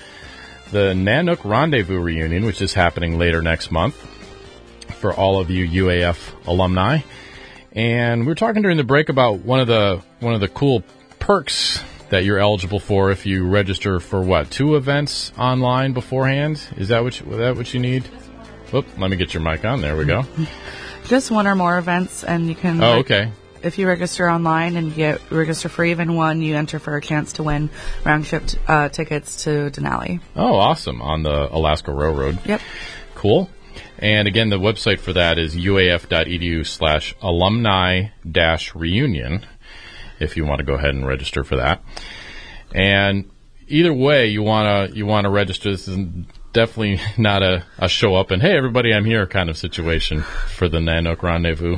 the 0.70 0.92
Nanook 0.92 1.46
Rendezvous 1.46 1.98
reunion, 1.98 2.44
which 2.44 2.62
is 2.62 2.74
happening 2.74 3.18
later 3.18 3.42
next 3.42 3.72
month 3.72 3.96
for 5.00 5.14
all 5.14 5.40
of 5.40 5.50
you 5.50 5.86
UAF 5.86 6.34
alumni. 6.46 7.00
And 7.72 8.24
we 8.24 8.28
were 8.28 8.36
talking 8.36 8.64
during 8.64 8.76
the 8.76 8.84
break 8.84 9.08
about 9.08 9.46
one 9.46 9.62
of 9.62 9.68
the 9.68 10.02
one 10.20 10.34
of 10.34 10.42
the 10.42 10.50
cool 10.50 10.84
perks 11.20 11.82
that 12.10 12.26
you're 12.26 12.38
eligible 12.38 12.82
for 12.82 13.10
if 13.10 13.26
you 13.26 13.48
register 13.48 14.02
for 14.02 14.22
what 14.22 14.52
two 14.52 14.76
events 14.76 15.32
online 15.38 15.94
beforehand. 15.94 16.62
Is 16.76 16.90
that 16.90 17.02
what 17.02 17.18
you, 17.18 17.38
that 17.38 17.56
what 17.56 17.74
you 17.74 17.80
need? 17.80 18.04
Whoop, 18.74 18.86
let 18.98 19.10
me 19.10 19.16
get 19.16 19.34
your 19.34 19.42
mic 19.42 19.64
on. 19.64 19.80
There 19.80 19.96
we 19.96 20.04
go. 20.04 20.26
Just 21.06 21.32
one 21.32 21.48
or 21.48 21.56
more 21.56 21.78
events, 21.78 22.26
and 22.26 22.50
you 22.50 22.56
can. 22.56 22.84
Oh, 22.84 22.98
okay 22.98 23.32
if 23.64 23.78
you 23.78 23.88
register 23.88 24.30
online 24.30 24.76
and 24.78 24.94
get 24.94 25.20
register 25.32 25.70
for 25.70 25.84
even 25.86 26.16
one, 26.16 26.42
you 26.42 26.56
enter 26.56 26.80
for 26.80 26.96
a 26.98 27.02
chance 27.02 27.34
to 27.34 27.44
win 27.44 27.70
round 28.04 28.26
trip 28.26 28.44
uh, 28.68 28.90
tickets 28.90 29.44
to 29.44 29.72
Denali. 29.72 30.20
Oh, 30.36 30.58
awesome! 30.58 31.02
On 31.02 31.24
the 31.24 31.54
Alaska 31.54 31.92
Railroad. 31.92 32.40
Yep. 32.46 32.62
Cool. 33.16 33.50
And 34.00 34.28
again, 34.28 34.50
the 34.50 34.60
website 34.60 35.00
for 35.00 35.14
that 35.14 35.38
is 35.40 35.56
uaf.edu 35.56 36.66
slash 36.66 37.16
alumni 37.22 38.10
dash 38.30 38.76
reunion 38.76 39.46
if 40.20 40.38
you 40.38 40.46
want 40.46 40.60
to 40.60 40.66
go 40.66 40.76
ahead 40.76 40.92
and 40.92 41.08
register 41.08 41.44
for 41.44 41.56
that. 41.58 41.82
And 42.74 43.30
either 43.68 43.94
way, 43.94 44.28
you 44.28 44.44
want 44.44 44.92
to, 44.92 44.98
you 44.98 45.06
want 45.06 45.26
to 45.26 45.30
register. 45.30 45.72
This 45.72 45.88
is 45.88 45.98
definitely 46.58 47.00
not 47.22 47.44
a, 47.44 47.64
a 47.78 47.88
show 47.88 48.16
up 48.16 48.32
and 48.32 48.42
hey 48.42 48.58
everybody 48.58 48.92
I'm 48.92 49.06
here 49.06 49.28
kind 49.28 49.48
of 49.48 49.58
situation 49.58 50.22
for 50.22 50.68
the 50.68 50.80
Nanook 50.80 51.22
rendezvous. 51.22 51.78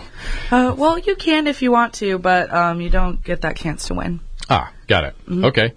Uh, 0.50 0.74
well, 0.77 0.98
you 0.98 1.17
can 1.17 1.48
if 1.48 1.62
you 1.62 1.69
want 1.69 1.95
to, 1.95 2.17
but 2.17 2.51
um, 2.53 2.79
you 2.79 2.89
don't 2.89 3.21
get 3.21 3.41
that 3.41 3.57
chance 3.57 3.88
to 3.88 3.93
win. 3.93 4.21
Ah, 4.50 4.71
got 4.88 5.03
it. 5.03 5.15
Mm-hmm. 5.25 5.45
Okay. 5.45 5.74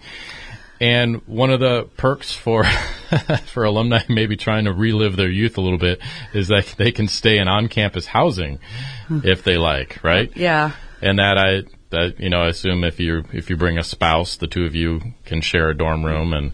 And 0.80 1.16
one 1.26 1.50
of 1.50 1.58
the 1.58 1.88
perks 1.96 2.32
for 2.32 2.64
for 3.46 3.64
alumni 3.64 4.02
maybe 4.08 4.36
trying 4.36 4.66
to 4.66 4.72
relive 4.72 5.16
their 5.16 5.30
youth 5.30 5.58
a 5.58 5.60
little 5.60 5.78
bit 5.78 6.00
is 6.32 6.46
that 6.48 6.72
they 6.78 6.92
can 6.92 7.08
stay 7.08 7.38
in 7.38 7.48
on-campus 7.48 8.06
housing 8.06 8.60
hmm. 9.08 9.20
if 9.24 9.42
they 9.42 9.56
like, 9.56 9.98
right? 10.04 10.30
Yeah. 10.36 10.72
And 11.00 11.18
that 11.18 11.38
I 11.38 11.62
that 11.90 12.20
you 12.20 12.30
know 12.30 12.42
I 12.42 12.48
assume 12.48 12.84
if 12.84 13.00
you 13.00 13.24
if 13.32 13.50
you 13.50 13.56
bring 13.56 13.78
a 13.78 13.82
spouse, 13.82 14.36
the 14.36 14.46
two 14.46 14.64
of 14.64 14.76
you 14.76 15.00
can 15.24 15.40
share 15.40 15.70
a 15.70 15.76
dorm 15.76 16.04
room 16.04 16.32
and 16.32 16.52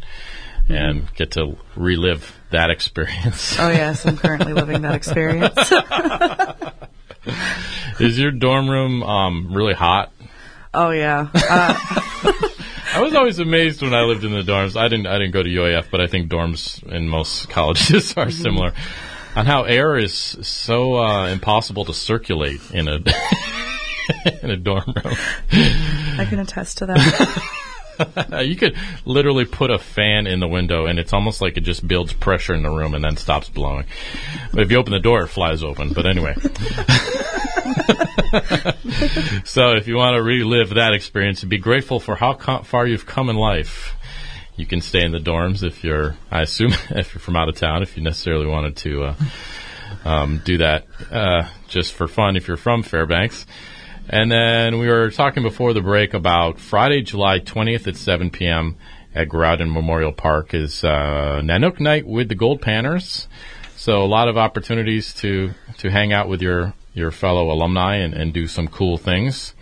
and 0.68 1.12
get 1.14 1.32
to 1.32 1.56
relive 1.76 2.34
that 2.50 2.70
experience. 2.70 3.58
Oh 3.58 3.70
yes, 3.70 4.06
I'm 4.06 4.16
currently 4.16 4.52
living 4.52 4.82
that 4.82 4.94
experience. 4.94 5.72
Is 8.00 8.18
your 8.18 8.30
dorm 8.30 8.68
room 8.68 9.02
um, 9.02 9.52
really 9.52 9.74
hot? 9.74 10.12
Oh 10.72 10.90
yeah. 10.90 11.28
Uh, 11.34 11.74
I 12.94 13.00
was 13.00 13.14
always 13.14 13.38
amazed 13.38 13.82
when 13.82 13.94
I 13.94 14.02
lived 14.02 14.24
in 14.24 14.32
the 14.32 14.42
dorms. 14.42 14.76
I 14.76 14.88
didn't. 14.88 15.06
I 15.06 15.18
didn't 15.18 15.32
go 15.32 15.42
to 15.42 15.48
UAF, 15.48 15.90
but 15.90 16.00
I 16.00 16.06
think 16.06 16.30
dorms 16.30 16.82
in 16.90 17.08
most 17.08 17.48
colleges 17.48 18.16
are 18.16 18.26
mm-hmm. 18.26 18.42
similar. 18.42 18.72
On 19.34 19.44
how 19.46 19.64
air 19.64 19.96
is 19.96 20.14
so 20.14 20.96
uh, 20.96 21.28
impossible 21.28 21.84
to 21.86 21.94
circulate 21.94 22.60
in 22.72 22.88
a 22.88 22.98
in 24.42 24.50
a 24.50 24.56
dorm 24.56 24.94
room. 25.04 25.16
I 25.52 26.26
can 26.28 26.38
attest 26.38 26.78
to 26.78 26.86
that. 26.86 27.64
you 28.42 28.56
could 28.56 28.76
literally 29.04 29.44
put 29.44 29.70
a 29.70 29.78
fan 29.78 30.26
in 30.26 30.40
the 30.40 30.48
window, 30.48 30.86
and 30.86 30.98
it's 30.98 31.12
almost 31.12 31.40
like 31.40 31.56
it 31.56 31.62
just 31.62 31.86
builds 31.86 32.12
pressure 32.12 32.54
in 32.54 32.62
the 32.62 32.70
room 32.70 32.94
and 32.94 33.04
then 33.04 33.16
stops 33.16 33.48
blowing. 33.48 33.84
But 34.52 34.62
if 34.62 34.70
you 34.70 34.78
open 34.78 34.92
the 34.92 35.00
door, 35.00 35.22
it 35.22 35.28
flies 35.28 35.62
open. 35.62 35.92
But 35.92 36.06
anyway. 36.06 36.34
so 39.44 39.72
if 39.72 39.86
you 39.88 39.96
want 39.96 40.16
to 40.16 40.22
relive 40.22 40.70
that 40.70 40.92
experience 40.94 41.42
and 41.42 41.50
be 41.50 41.58
grateful 41.58 42.00
for 42.00 42.16
how 42.16 42.34
far 42.62 42.86
you've 42.86 43.06
come 43.06 43.28
in 43.28 43.36
life, 43.36 43.94
you 44.56 44.66
can 44.66 44.80
stay 44.80 45.04
in 45.04 45.12
the 45.12 45.18
dorms 45.18 45.62
if 45.62 45.84
you're, 45.84 46.16
I 46.30 46.42
assume, 46.42 46.72
if 46.90 47.14
you're 47.14 47.20
from 47.20 47.36
out 47.36 47.48
of 47.48 47.56
town, 47.56 47.82
if 47.82 47.96
you 47.96 48.02
necessarily 48.02 48.46
wanted 48.46 48.76
to 48.78 49.04
uh, 49.04 49.14
um, 50.04 50.42
do 50.44 50.58
that 50.58 50.86
uh, 51.10 51.48
just 51.68 51.94
for 51.94 52.08
fun 52.08 52.36
if 52.36 52.48
you're 52.48 52.56
from 52.56 52.82
Fairbanks. 52.82 53.46
And 54.10 54.32
then 54.32 54.78
we 54.78 54.88
were 54.88 55.10
talking 55.10 55.42
before 55.42 55.74
the 55.74 55.82
break 55.82 56.14
about 56.14 56.58
Friday, 56.58 57.02
July 57.02 57.40
20th 57.40 57.86
at 57.86 57.96
7 57.96 58.30
p.m. 58.30 58.76
at 59.14 59.28
Growden 59.28 59.70
Memorial 59.70 60.12
Park 60.12 60.54
is 60.54 60.82
uh, 60.82 61.42
Nanook 61.44 61.78
Night 61.78 62.06
with 62.06 62.30
the 62.30 62.34
Gold 62.34 62.62
Panners. 62.62 63.26
So 63.76 64.02
a 64.02 64.06
lot 64.06 64.28
of 64.28 64.38
opportunities 64.38 65.12
to, 65.14 65.50
to 65.78 65.90
hang 65.90 66.14
out 66.14 66.26
with 66.26 66.40
your, 66.40 66.72
your 66.94 67.10
fellow 67.10 67.50
alumni 67.50 67.96
and, 67.96 68.14
and 68.14 68.32
do 68.32 68.46
some 68.46 68.66
cool 68.66 68.96
things. 68.96 69.54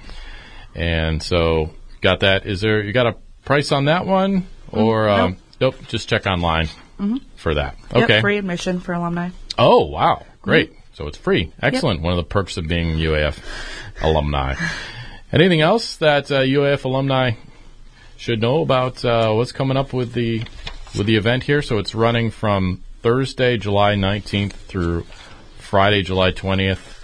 And 0.77 1.21
so 1.21 1.71
got 2.01 2.21
that. 2.21 2.47
Is 2.47 2.61
there, 2.61 2.83
you 2.83 2.93
got 2.93 3.07
a 3.07 3.17
price 3.45 3.73
on 3.73 3.87
that 3.87 4.07
one? 4.07 4.43
Mm-hmm. 4.43 4.79
Or, 4.79 5.07
mm, 5.07 5.19
um, 5.19 5.31
nope. 5.61 5.75
nope, 5.77 5.89
just 5.89 6.09
check 6.09 6.27
online 6.27 6.67
mm-hmm. 7.01 7.17
for 7.35 7.55
that. 7.55 7.77
Okay. 7.93 8.15
Yep, 8.15 8.21
free 8.21 8.39
admission 8.39 8.79
for 8.79 8.93
alumni. 8.93 9.31
Oh, 9.59 9.87
wow. 9.87 10.25
Great. 10.41 10.71
Mm-hmm. 10.71 10.86
So 10.97 11.07
it's 11.07 11.19
free. 11.19 11.53
Excellent. 11.61 12.01
Yep. 12.01 12.05
One 12.05 12.13
of 12.15 12.17
the 12.17 12.29
perks 12.29 12.57
of 12.57 12.69
being 12.69 12.97
UAF 12.97 13.39
alumni. 14.01 14.55
Anything 15.31 15.61
else 15.61 15.97
that 15.99 16.31
uh, 16.31 16.41
UAF 16.41 16.85
alumni 16.85 17.33
should 18.17 18.41
know 18.41 18.63
about 18.63 19.05
uh, 19.05 19.35
what's 19.35 19.53
coming 19.53 19.77
up 19.77 19.93
with 19.93 20.15
the 20.15 20.43
with 20.97 21.07
the 21.07 21.17
event 21.17 21.43
here? 21.43 21.61
So 21.61 21.77
it's 21.77 21.95
running 21.95 22.31
from 22.31 22.83
Thursday, 23.03 23.59
July 23.59 23.95
19th 23.95 24.53
through 24.53 25.03
Friday, 25.59 26.01
July 26.01 26.33
20th. 26.33 26.96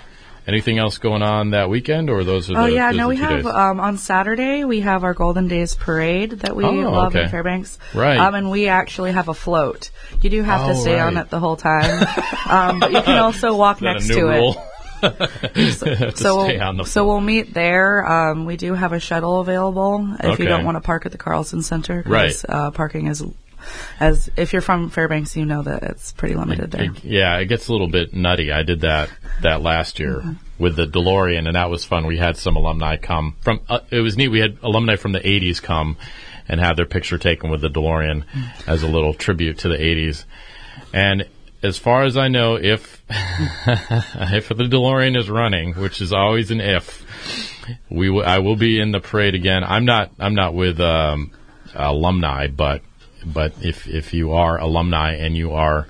Anything 0.47 0.79
else 0.79 0.99
going 0.99 1.23
on 1.23 1.51
that 1.51 1.71
weekend, 1.71 2.11
or 2.11 2.25
those 2.25 2.51
are? 2.51 2.59
Oh 2.59 2.67
the, 2.67 2.73
yeah, 2.73 2.91
no, 2.91 3.09
we 3.09 3.17
have 3.17 3.47
um, 3.47 3.79
on 3.79 3.97
Saturday 3.97 4.65
we 4.65 4.81
have 4.81 5.05
our 5.05 5.15
Golden 5.15 5.47
Days 5.47 5.77
Parade 5.77 6.33
that 6.41 6.57
we 6.57 6.65
oh, 6.65 6.73
love 6.73 7.15
okay. 7.15 7.25
in 7.25 7.31
Fairbanks, 7.31 7.79
right? 7.95 8.19
Um, 8.19 8.35
and 8.35 8.51
we 8.51 8.67
actually 8.67 9.13
have 9.13 9.29
a 9.29 9.35
float. 9.35 9.91
You 10.21 10.31
do 10.31 10.43
have 10.43 10.63
oh, 10.63 10.69
to 10.73 10.77
stay 10.81 10.95
right. 10.95 11.07
on 11.07 11.17
it 11.17 11.31
the 11.31 11.39
whole 11.39 11.57
time, 11.57 12.07
um, 12.49 12.81
but 12.81 12.91
you 12.93 13.03
can 13.03 13.19
also 13.19 13.55
walk 13.55 13.81
next 13.81 14.09
to 14.09 14.23
rule? 14.23 14.67
it. 15.03 15.73
so, 15.75 16.11
so, 16.15 16.47
we'll, 16.47 16.85
so 16.85 17.07
we'll 17.07 17.21
meet 17.21 17.53
there. 17.53 18.07
Um, 18.07 18.45
we 18.45 18.57
do 18.57 18.75
have 18.75 18.93
a 18.93 19.01
shuttle 19.01 19.41
available 19.41 20.15
if 20.21 20.25
okay. 20.25 20.43
you 20.45 20.49
don't 20.49 20.65
want 20.65 20.77
to 20.77 20.81
park 20.81 21.07
at 21.07 21.13
the 21.13 21.19
Carlson 21.19 21.63
Center. 21.63 22.05
Right. 22.07 22.35
Uh, 22.49 22.71
parking 22.71 23.09
is, 23.09 23.25
as 24.01 24.31
if 24.37 24.53
you're 24.53 24.63
from 24.63 24.91
Fairbanks, 24.91 25.37
you 25.37 25.45
know 25.45 25.63
that 25.63 25.83
it's 25.83 26.13
pretty 26.13 26.35
limited 26.35 26.71
there. 26.71 26.85
It, 26.85 27.05
yeah, 27.05 27.39
it 27.39 27.47
gets 27.47 27.69
a 27.69 27.73
little 27.73 27.89
bit 27.89 28.15
nutty. 28.15 28.53
I 28.53 28.63
did 28.63 28.81
that 28.81 29.11
that 29.43 29.63
last 29.63 29.99
year 29.99 30.17
mm-hmm. 30.17 30.33
with 30.59 30.77
the 30.77 30.87
DeLorean, 30.87 31.47
and 31.47 31.57
that 31.57 31.71
was 31.71 31.85
fun. 31.85 32.07
We 32.07 32.19
had 32.19 32.37
some 32.37 32.57
alumni 32.57 32.97
come 32.97 33.37
from. 33.41 33.61
Uh, 33.69 33.81
it 33.91 34.01
was 34.01 34.17
neat. 34.17 34.29
We 34.29 34.41
had 34.41 34.59
alumni 34.63 34.97
from 34.97 35.13
the 35.13 35.21
'80s 35.21 35.63
come 35.63 35.97
and 36.49 36.61
have 36.61 36.77
their 36.77 36.87
picture 36.87 37.19
taken 37.19 37.51
with 37.51 37.61
the 37.61 37.71
DeLorean 37.71 38.25
mm-hmm. 38.25 38.71
as 38.71 38.83
a 38.83 38.89
little 38.89 39.15
tribute 39.15 39.59
to 39.59 39.69
the 39.69 39.79
'80s. 39.79 40.25
And 40.93 41.27
as 41.63 41.79
far 41.79 42.05
as 42.05 42.17
I 42.17 42.29
know, 42.29 42.57
if 42.57 43.03
if 43.09 44.49
the 44.49 44.55
DeLorean 44.55 45.17
is 45.17 45.31
running, 45.31 45.75
which 45.75 46.01
is 46.01 46.13
always 46.13 46.51
an 46.51 46.61
if, 46.61 47.07
we 47.89 48.09
w- 48.09 48.25
I 48.25 48.41
will 48.41 48.57
be 48.57 48.81
in 48.81 48.91
the 48.91 49.01
parade 49.01 49.35
again. 49.35 49.63
I'm 49.65 49.85
not 49.85 50.11
I'm 50.19 50.35
not 50.35 50.55
with 50.55 50.81
um, 50.81 51.31
alumni, 51.75 52.49
but 52.49 52.83
but 53.25 53.55
if 53.63 53.87
if 53.87 54.13
you 54.13 54.33
are 54.33 54.59
alumni 54.59 55.13
and 55.15 55.37
you 55.37 55.53
are 55.53 55.87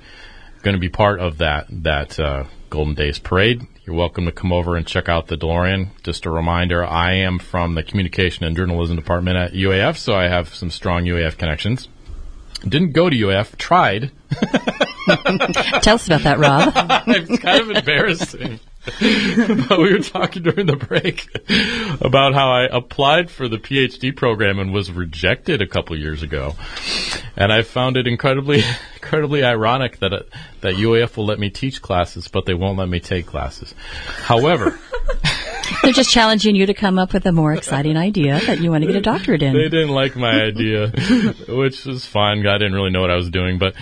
going 0.62 0.75
to 0.75 0.81
be 0.81 0.89
part 0.89 1.21
of 1.21 1.39
that 1.39 1.67
that 1.71 2.19
uh, 2.19 2.45
Golden 2.71 2.95
Days 2.95 3.19
parade, 3.19 3.67
you're 3.85 3.97
welcome 3.97 4.27
to 4.27 4.33
come 4.33 4.53
over 4.53 4.77
and 4.77 4.87
check 4.87 5.09
out 5.09 5.27
the 5.27 5.37
DeLorean. 5.37 5.91
Just 6.03 6.25
a 6.27 6.31
reminder, 6.31 6.85
I 6.85 7.15
am 7.15 7.39
from 7.39 7.75
the 7.75 7.83
Communication 7.83 8.45
and 8.45 8.57
Journalism 8.57 8.97
Department 8.97 9.37
at 9.37 9.53
UAF, 9.53 9.97
so 9.97 10.15
I 10.15 10.29
have 10.29 10.55
some 10.55 10.71
strong 10.71 11.05
UAF 11.05 11.37
connections. 11.37 11.89
Didn't 12.67 12.93
go 12.93 13.11
to 13.11 13.17
UAF, 13.17 13.57
tried. 13.57 14.12
Tell 15.83 15.97
us 15.97 16.07
about 16.07 16.23
that, 16.23 16.39
Rob. 16.39 16.73
it's 17.09 17.43
kind 17.43 17.61
of 17.61 17.71
embarrassing. 17.71 18.61
but 19.69 19.79
we 19.79 19.93
were 19.93 20.01
talking 20.01 20.43
during 20.43 20.67
the 20.67 20.75
break 20.75 21.29
about 22.01 22.35
how 22.35 22.51
I 22.51 22.65
applied 22.65 23.31
for 23.31 23.49
the 23.49 23.59
PhD 23.59 24.15
program 24.15 24.59
and 24.59 24.73
was 24.73 24.91
rejected 24.91 25.62
a 25.62 25.69
couple 25.69 25.97
years 25.97 26.25
ago, 26.25 26.57
and 27.37 27.53
I 27.53 27.62
found 27.62 27.97
it 27.97 28.09
incredibly, 28.09 28.65
incredibly 28.97 29.45
ironic 29.45 30.01
that 30.01 30.12
uh, 30.12 30.23
that 30.62 30.75
UAF 30.75 31.17
will 31.17 31.27
let 31.27 31.39
me 31.39 31.49
teach 31.49 31.81
classes, 31.81 32.27
but 32.27 32.45
they 32.45 32.55
won't 32.55 32.77
let 32.77 32.89
me 32.89 32.99
take 32.99 33.27
classes. 33.27 33.73
However. 34.25 34.79
They're 35.83 35.93
just 35.93 36.11
challenging 36.11 36.55
you 36.55 36.67
to 36.67 36.75
come 36.75 36.99
up 36.99 37.12
with 37.12 37.25
a 37.25 37.33
more 37.33 37.53
exciting 37.53 37.97
idea 37.97 38.41
that 38.47 38.61
you 38.61 38.71
want 38.71 38.83
to 38.83 38.89
get 38.89 38.97
a 38.97 39.01
doctorate 39.01 39.43
in. 39.43 39.55
They 39.55 39.69
didn't 39.69 39.91
like 39.91 40.17
my 40.17 40.43
idea, 40.43 40.89
which 41.49 41.85
was 41.87 42.05
fine. 42.05 42.47
I 42.47 42.59
didn't 42.59 42.75
really 42.75 42.91
know 42.91 43.01
what 43.01 43.11
I 43.11 43.17
was 43.17 43.31
doing, 43.31 43.59
but 43.59 43.75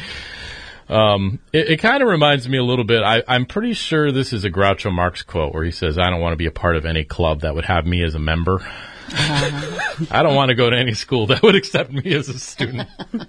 um, 0.91 1.39
it, 1.53 1.71
it 1.71 1.77
kind 1.79 2.03
of 2.03 2.09
reminds 2.09 2.49
me 2.49 2.59
a 2.59 2.65
little 2.65 2.85
bit. 2.85 3.03
I, 3.03 3.23
I'm 3.29 3.47
pretty 3.47 3.75
sure 3.75 4.11
this 4.11 4.33
is 4.33 4.45
a 4.45 4.51
Groucho 4.51 4.93
Marx 4.93 5.23
quote 5.23 5.55
where 5.55 5.65
he 5.65 5.71
says, 5.71 5.99
"I 5.99 6.11
don't 6.11 6.21
want 6.21 6.33
to 6.33 6.37
be 6.37 6.47
a 6.47 6.51
part 6.51 6.77
of 6.77 6.85
any 6.85 7.05
club 7.05 7.43
that 7.43 7.55
would 7.55 7.65
have 7.67 7.87
me 7.87 8.03
as 8.03 8.15
a 8.15 8.19
member." 8.19 8.61
Uh-huh. 9.13 10.05
I 10.11 10.23
don't 10.23 10.35
want 10.35 10.51
to 10.51 10.55
go 10.55 10.71
to 10.71 10.77
any 10.77 10.95
school 10.95 11.27
that 11.29 11.43
would 11.43 11.55
accept 11.55 11.93
me 11.93 12.13
as 12.15 12.29
a 12.29 12.39
student. 12.39 12.89
and 13.13 13.27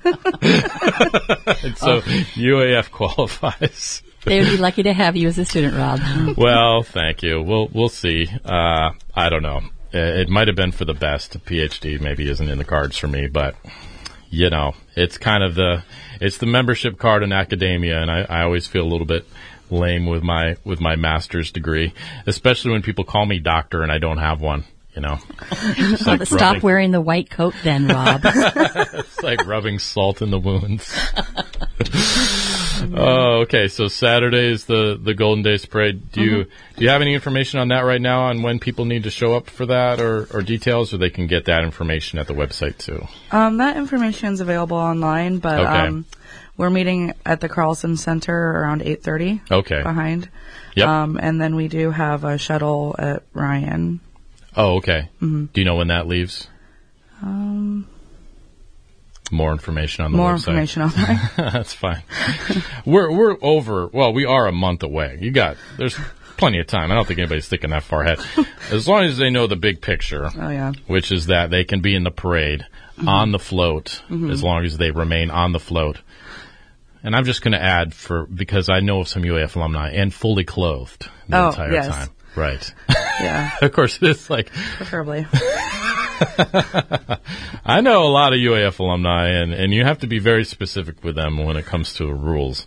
so 1.77 2.01
UAF 2.01 2.91
qualifies. 2.91 4.03
They 4.24 4.39
would 4.39 4.50
be 4.50 4.58
lucky 4.58 4.84
to 4.84 4.94
have 4.94 5.15
you 5.15 5.27
as 5.27 5.38
a 5.39 5.46
student, 5.46 5.75
Rob. 5.75 6.38
well, 6.38 6.84
thank 6.84 7.24
you. 7.24 7.41
We'll 7.41 7.70
we'll 7.74 7.89
see. 7.89 8.27
Uh, 8.46 8.91
I 9.15 9.30
don't 9.30 9.44
know. 9.44 9.62
It 9.94 10.30
might 10.30 10.48
have 10.48 10.56
been 10.56 10.72
for 10.72 10.86
the 10.86 10.94
best. 10.94 11.36
A 11.36 11.39
PhD 11.39 12.00
maybe 12.00 12.30
isn't 12.30 12.48
in 12.48 12.58
the 12.58 12.63
cards 12.63 12.98
for 12.98 13.08
me, 13.08 13.27
but 13.27 13.56
you 14.32 14.50
know, 14.50 14.74
it's 14.96 15.18
kind 15.18 15.44
of 15.44 15.54
the 15.54 15.84
it's 16.20 16.38
the 16.38 16.46
membership 16.48 16.98
card 16.98 17.22
in 17.22 17.32
academia, 17.32 18.02
and 18.02 18.10
I, 18.10 18.22
I 18.22 18.44
always 18.44 18.66
feel 18.66 18.84
a 18.84 18.90
little 18.90 19.06
bit 19.06 19.28
lame 19.70 20.06
with 20.06 20.24
my 20.24 20.56
with 20.64 20.80
my 20.80 20.96
master's 20.96 21.52
degree, 21.52 21.94
especially 22.26 22.72
when 22.72 22.82
people 22.82 23.04
call 23.04 23.26
me 23.26 23.40
doctor 23.40 23.84
and 23.84 23.92
I 23.92 24.00
don't 24.00 24.18
have 24.18 24.42
one. 24.42 24.64
You 24.96 25.02
know, 25.02 25.20
like 26.06 26.26
stop 26.26 26.40
rubbing, 26.40 26.62
wearing 26.62 26.92
the 26.92 27.00
white 27.00 27.30
coat, 27.30 27.54
then, 27.64 27.88
Rob. 27.88 28.22
it's 28.26 29.24
like 29.24 29.46
rubbing 29.46 29.80
salt 29.80 30.22
in 30.22 30.32
the 30.32 30.40
wounds. 30.40 30.94
oh, 32.96 33.42
okay. 33.42 33.68
So 33.68 33.88
Saturday 33.88 34.52
is 34.52 34.66
the 34.66 35.00
the 35.02 35.14
Golden 35.14 35.44
Days 35.44 35.66
Parade. 35.66 36.12
Do 36.12 36.22
mm-hmm. 36.22 36.36
you 36.36 36.44
do 36.44 36.84
you 36.84 36.90
have 36.90 37.02
any 37.02 37.14
information 37.14 37.60
on 37.60 37.70
that 37.70 37.82
right 37.82 38.02
now 38.02 38.24
on 38.24 38.42
when 38.42 38.60
people 38.60 38.86
need 38.86 39.04
to 39.04 39.12
show 39.12 39.36
up 39.36 39.50
for 39.50 39.66
that, 39.68 40.00
or, 40.00 40.28
or 40.34 40.42
details, 40.42 40.94
or 40.94 40.98
they 40.98 41.10
can 41.10 41.28
get 41.28 41.46
that 41.46 41.64
information 41.64 42.20
at 42.20 42.28
the 42.28 42.34
website 42.34 42.78
too? 42.78 43.08
Um, 43.32 43.58
that 43.58 43.78
information 43.78 44.34
is 44.34 44.42
available 44.42 44.78
online, 44.78 45.40
but 45.40 45.60
okay. 45.60 45.88
um, 45.88 46.06
we're 46.58 46.70
meeting 46.70 47.14
at 47.26 47.42
the 47.42 47.50
Carlson 47.50 47.98
Center 47.98 48.36
around 48.36 48.82
eight 48.84 49.04
thirty. 49.04 49.42
Okay. 49.50 49.82
Behind. 49.84 50.30
Yep. 50.76 50.88
Um, 50.88 51.20
and 51.22 51.42
then 51.42 51.56
we 51.56 51.68
do 51.68 51.92
have 51.92 52.24
a 52.24 52.38
shuttle 52.38 52.96
at 52.98 53.24
Ryan 53.34 54.00
Oh, 54.56 54.78
okay. 54.78 55.10
Mm-hmm. 55.22 55.46
Do 55.46 55.62
you 55.62 55.66
know 55.66 55.76
when 55.76 55.88
that 55.88 56.08
leaves? 56.08 56.48
Um, 57.22 57.88
more 59.32 59.52
information 59.52 60.06
on 60.06 60.12
the 60.12 60.18
more 60.18 60.34
website. 60.34 60.38
information 60.38 60.82
on 60.84 60.90
that. 60.92 61.34
That's 61.38 61.74
fine. 61.74 62.04
we're 62.86 63.12
we're 63.12 63.38
over. 63.42 63.88
Well, 63.88 64.14
we 64.14 64.26
are 64.26 64.48
a 64.48 64.52
month 64.52 64.84
away. 64.84 65.18
You 65.22 65.32
got 65.32 65.58
there's 65.78 65.98
plenty 66.38 66.60
of 66.60 66.68
time. 66.68 66.92
I 66.92 66.96
don't 66.96 67.08
think 67.08 67.20
anybody's 67.20 67.48
thinking 67.48 67.70
that 67.70 67.84
far 67.84 68.02
ahead. 68.02 68.20
As 68.72 68.88
long 68.88 69.04
as 69.04 69.18
they 69.18 69.30
know 69.30 69.46
the 69.48 69.56
big 69.56 69.80
picture. 69.80 70.28
Oh 70.36 70.50
yeah. 70.50 70.74
Which 70.88 71.12
is 71.12 71.28
that 71.28 71.52
they 71.52 71.64
can 71.64 71.82
be 71.82 71.96
in 71.96 72.04
the 72.04 72.12
parade 72.12 72.66
mm-hmm. 72.98 73.08
on 73.08 73.32
the 73.32 73.40
float 73.40 74.02
mm-hmm. 74.10 74.32
as 74.32 74.44
long 74.44 74.66
as 74.66 74.78
they 74.78 74.92
remain 74.92 75.30
on 75.30 75.52
the 75.52 75.60
float. 75.60 76.00
And 77.04 77.16
I'm 77.16 77.26
just 77.26 77.42
going 77.42 77.54
to 77.54 77.62
add 77.62 77.94
for 77.94 78.26
because 78.26 78.70
I 78.70 78.80
know 78.80 79.02
of 79.02 79.08
some 79.08 79.24
UAF 79.24 79.56
alumni 79.56 79.92
and 79.92 80.14
fully 80.14 80.44
clothed 80.44 81.10
the 81.28 81.38
oh, 81.38 81.50
entire 81.50 81.74
yes. 81.74 81.88
time. 81.88 82.10
Right. 82.36 82.74
Yeah. 82.90 83.52
of 83.62 83.72
course, 83.72 84.00
it's 84.02 84.30
like 84.30 84.52
preferably. 84.52 85.26
I 87.66 87.82
know 87.82 88.04
a 88.04 88.12
lot 88.12 88.34
of 88.34 88.40
UAF 88.40 88.80
alumni, 88.80 89.30
and, 89.30 89.54
and 89.54 89.74
you 89.74 89.84
have 89.84 90.00
to 90.00 90.08
be 90.08 90.20
very 90.20 90.46
specific 90.46 91.04
with 91.04 91.16
them 91.16 91.44
when 91.44 91.58
it 91.58 91.66
comes 91.66 91.94
to 91.96 92.12
rules. 92.12 92.66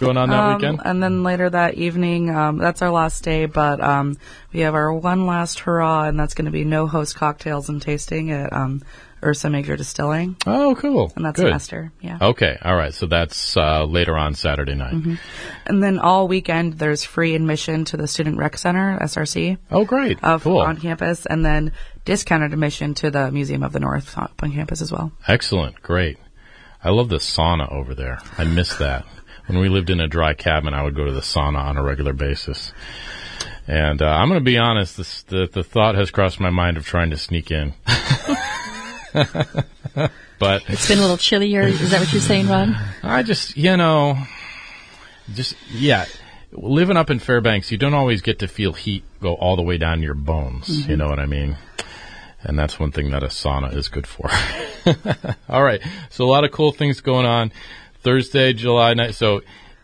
Going 0.00 0.16
on 0.16 0.28
that 0.30 0.40
um, 0.40 0.54
weekend? 0.54 0.80
And 0.84 1.02
then 1.02 1.22
later 1.22 1.48
that 1.48 1.74
evening, 1.74 2.30
um, 2.30 2.58
that's 2.58 2.82
our 2.82 2.90
last 2.90 3.22
day, 3.22 3.46
but 3.46 3.80
um, 3.80 4.16
we 4.52 4.60
have 4.60 4.74
our 4.74 4.92
one 4.92 5.26
last 5.26 5.60
hurrah, 5.60 6.04
and 6.04 6.18
that's 6.18 6.34
going 6.34 6.46
to 6.46 6.50
be 6.50 6.64
no 6.64 6.86
host 6.86 7.14
cocktails 7.14 7.68
and 7.68 7.80
tasting 7.80 8.32
at 8.32 8.52
um, 8.52 8.82
Ursa 9.24 9.50
Major 9.50 9.76
Distilling. 9.76 10.36
Oh, 10.46 10.74
cool. 10.74 11.12
And 11.16 11.24
that's 11.24 11.36
Good. 11.36 11.46
semester, 11.46 11.92
yeah. 12.00 12.18
Okay, 12.20 12.58
all 12.62 12.76
right. 12.76 12.92
So 12.92 13.06
that's 13.06 13.56
uh, 13.56 13.84
later 13.84 14.16
on 14.16 14.34
Saturday 14.34 14.74
night. 14.74 14.94
Mm-hmm. 14.94 15.14
And 15.66 15.82
then 15.82 15.98
all 15.98 16.28
weekend, 16.28 16.74
there's 16.74 17.04
free 17.04 17.34
admission 17.34 17.84
to 17.86 17.96
the 17.96 18.06
Student 18.06 18.38
Rec 18.38 18.58
Center, 18.58 18.98
SRC. 19.00 19.58
Oh, 19.70 19.84
great. 19.84 20.22
Of, 20.22 20.44
cool. 20.44 20.58
On 20.58 20.76
campus, 20.76 21.26
and 21.26 21.44
then 21.44 21.72
discounted 22.04 22.52
admission 22.52 22.94
to 22.94 23.10
the 23.10 23.30
Museum 23.30 23.62
of 23.62 23.72
the 23.72 23.80
North 23.80 24.16
on 24.16 24.52
campus 24.52 24.80
as 24.80 24.92
well. 24.92 25.12
Excellent. 25.26 25.80
Great. 25.82 26.18
I 26.82 26.90
love 26.90 27.08
the 27.08 27.16
sauna 27.16 27.72
over 27.72 27.94
there. 27.94 28.18
I 28.36 28.44
miss 28.44 28.76
that. 28.76 29.06
When 29.46 29.58
we 29.58 29.68
lived 29.68 29.90
in 29.90 30.00
a 30.00 30.08
dry 30.08 30.34
cabin, 30.34 30.74
I 30.74 30.82
would 30.82 30.94
go 30.94 31.04
to 31.04 31.12
the 31.12 31.20
sauna 31.20 31.58
on 31.58 31.76
a 31.76 31.82
regular 31.82 32.12
basis. 32.12 32.72
And 33.66 34.02
uh, 34.02 34.06
I'm 34.06 34.28
going 34.28 34.40
to 34.40 34.44
be 34.44 34.58
honest, 34.58 34.98
this, 34.98 35.22
the, 35.22 35.48
the 35.50 35.64
thought 35.64 35.94
has 35.94 36.10
crossed 36.10 36.38
my 36.40 36.50
mind 36.50 36.76
of 36.76 36.84
trying 36.84 37.10
to 37.10 37.16
sneak 37.16 37.50
in. 37.50 37.72
but 40.38 40.62
it's 40.68 40.88
been 40.88 40.98
a 40.98 41.02
little 41.02 41.16
chillier. 41.16 41.62
Is 41.62 41.90
that 41.90 42.00
what 42.00 42.12
you're 42.12 42.20
saying, 42.20 42.48
Ron? 42.48 42.76
I 43.02 43.22
just, 43.22 43.56
you 43.56 43.76
know, 43.76 44.18
just 45.32 45.54
yeah. 45.70 46.06
Living 46.50 46.96
up 46.96 47.10
in 47.10 47.18
Fairbanks, 47.18 47.72
you 47.72 47.78
don't 47.78 47.94
always 47.94 48.22
get 48.22 48.38
to 48.40 48.48
feel 48.48 48.72
heat 48.72 49.02
go 49.20 49.34
all 49.34 49.56
the 49.56 49.62
way 49.62 49.78
down 49.78 50.02
your 50.02 50.14
bones. 50.14 50.68
Mm-hmm. 50.68 50.90
You 50.90 50.96
know 50.96 51.08
what 51.08 51.18
I 51.18 51.26
mean? 51.26 51.56
And 52.42 52.58
that's 52.58 52.78
one 52.78 52.92
thing 52.92 53.10
that 53.10 53.22
a 53.22 53.28
sauna 53.28 53.74
is 53.74 53.88
good 53.88 54.06
for. 54.06 54.30
all 55.48 55.62
right. 55.62 55.80
So 56.10 56.24
a 56.24 56.30
lot 56.30 56.44
of 56.44 56.52
cool 56.52 56.72
things 56.72 57.00
going 57.00 57.26
on. 57.26 57.52
Thursday, 58.02 58.52
July 58.52 58.94
night. 58.94 59.14
So, 59.14 59.40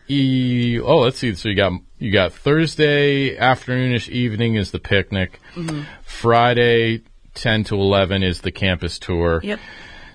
e- 0.07 0.79
oh, 0.79 0.99
let's 0.99 1.17
see. 1.17 1.33
So 1.35 1.49
you 1.49 1.55
got 1.55 1.73
you 1.97 2.11
got 2.11 2.33
Thursday 2.33 3.35
afternoonish 3.35 4.09
evening 4.09 4.55
is 4.55 4.71
the 4.71 4.79
picnic. 4.79 5.39
Mm-hmm. 5.55 5.83
Friday 6.03 7.01
10 7.35 7.63
to 7.65 7.75
11 7.75 8.23
is 8.23 8.41
the 8.41 8.51
campus 8.51 8.99
tour. 8.99 9.41
Yep. 9.43 9.59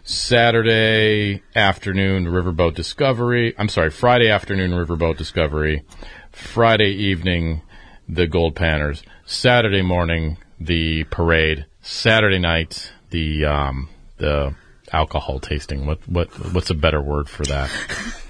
Saturday 0.05 1.43
afternoon, 1.57 2.27
Riverboat 2.27 2.75
Discovery. 2.75 3.55
I'm 3.59 3.69
sorry, 3.69 3.91
Friday 3.91 4.31
afternoon, 4.31 4.71
Riverboat 4.71 5.17
Discovery. 5.17 5.83
Friday 6.31 6.93
evening, 6.93 7.63
the 8.09 8.27
Gold 8.27 8.55
Panners. 8.55 9.03
Saturday 9.25 9.83
morning, 9.83 10.39
the 10.61 11.05
parade. 11.05 11.67
Saturday 11.83 12.39
night, 12.39 12.93
the 13.11 13.45
um, 13.47 13.89
the 14.19 14.55
alcohol 14.93 15.41
tasting. 15.41 15.87
What 15.87 16.07
what 16.09 16.29
what's 16.53 16.71
a 16.71 16.75
better 16.75 17.03
word 17.03 17.29
for 17.29 17.45
that? 17.47 17.71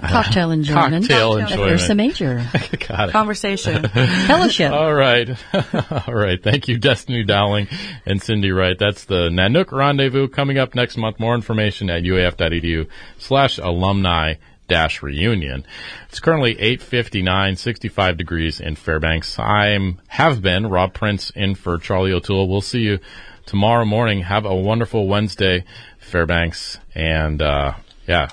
Cocktail 0.00 0.50
enjoyment. 0.50 1.08
Cocktail 1.08 1.36
enjoyment. 1.36 1.72
Ursa 1.72 1.94
Major. 1.94 2.44
Got 2.88 3.08
it. 3.08 3.12
Conversation. 3.12 3.88
Fellowship. 4.26 4.72
All 4.72 4.92
right. 4.92 5.28
All 6.08 6.14
right. 6.14 6.42
Thank 6.42 6.68
you, 6.68 6.78
Destiny 6.78 7.24
Dowling 7.24 7.68
and 8.06 8.22
Cindy 8.22 8.50
Wright. 8.50 8.78
That's 8.78 9.04
the 9.04 9.28
Nanook 9.28 9.70
Rendezvous 9.72 10.28
coming 10.28 10.58
up 10.58 10.74
next 10.74 10.96
month. 10.96 11.20
More 11.20 11.34
information 11.34 11.90
at 11.90 12.02
uaf.edu 12.02 12.88
slash 13.18 13.58
alumni 13.58 14.34
dash 14.68 15.02
reunion. 15.02 15.66
It's 16.08 16.20
currently 16.20 16.52
859, 16.52 17.56
65 17.56 18.16
degrees 18.16 18.60
in 18.60 18.76
Fairbanks. 18.76 19.38
I'm, 19.38 20.00
have 20.08 20.40
been 20.40 20.66
Rob 20.66 20.94
Prince 20.94 21.30
in 21.30 21.54
for 21.54 21.78
Charlie 21.78 22.12
O'Toole. 22.12 22.48
We'll 22.48 22.60
see 22.60 22.80
you 22.80 22.98
tomorrow 23.44 23.84
morning. 23.84 24.22
Have 24.22 24.46
a 24.46 24.54
wonderful 24.54 25.06
Wednesday, 25.08 25.64
Fairbanks. 25.98 26.78
And, 26.94 27.42
uh, 27.42 27.74
yeah, 28.06 28.28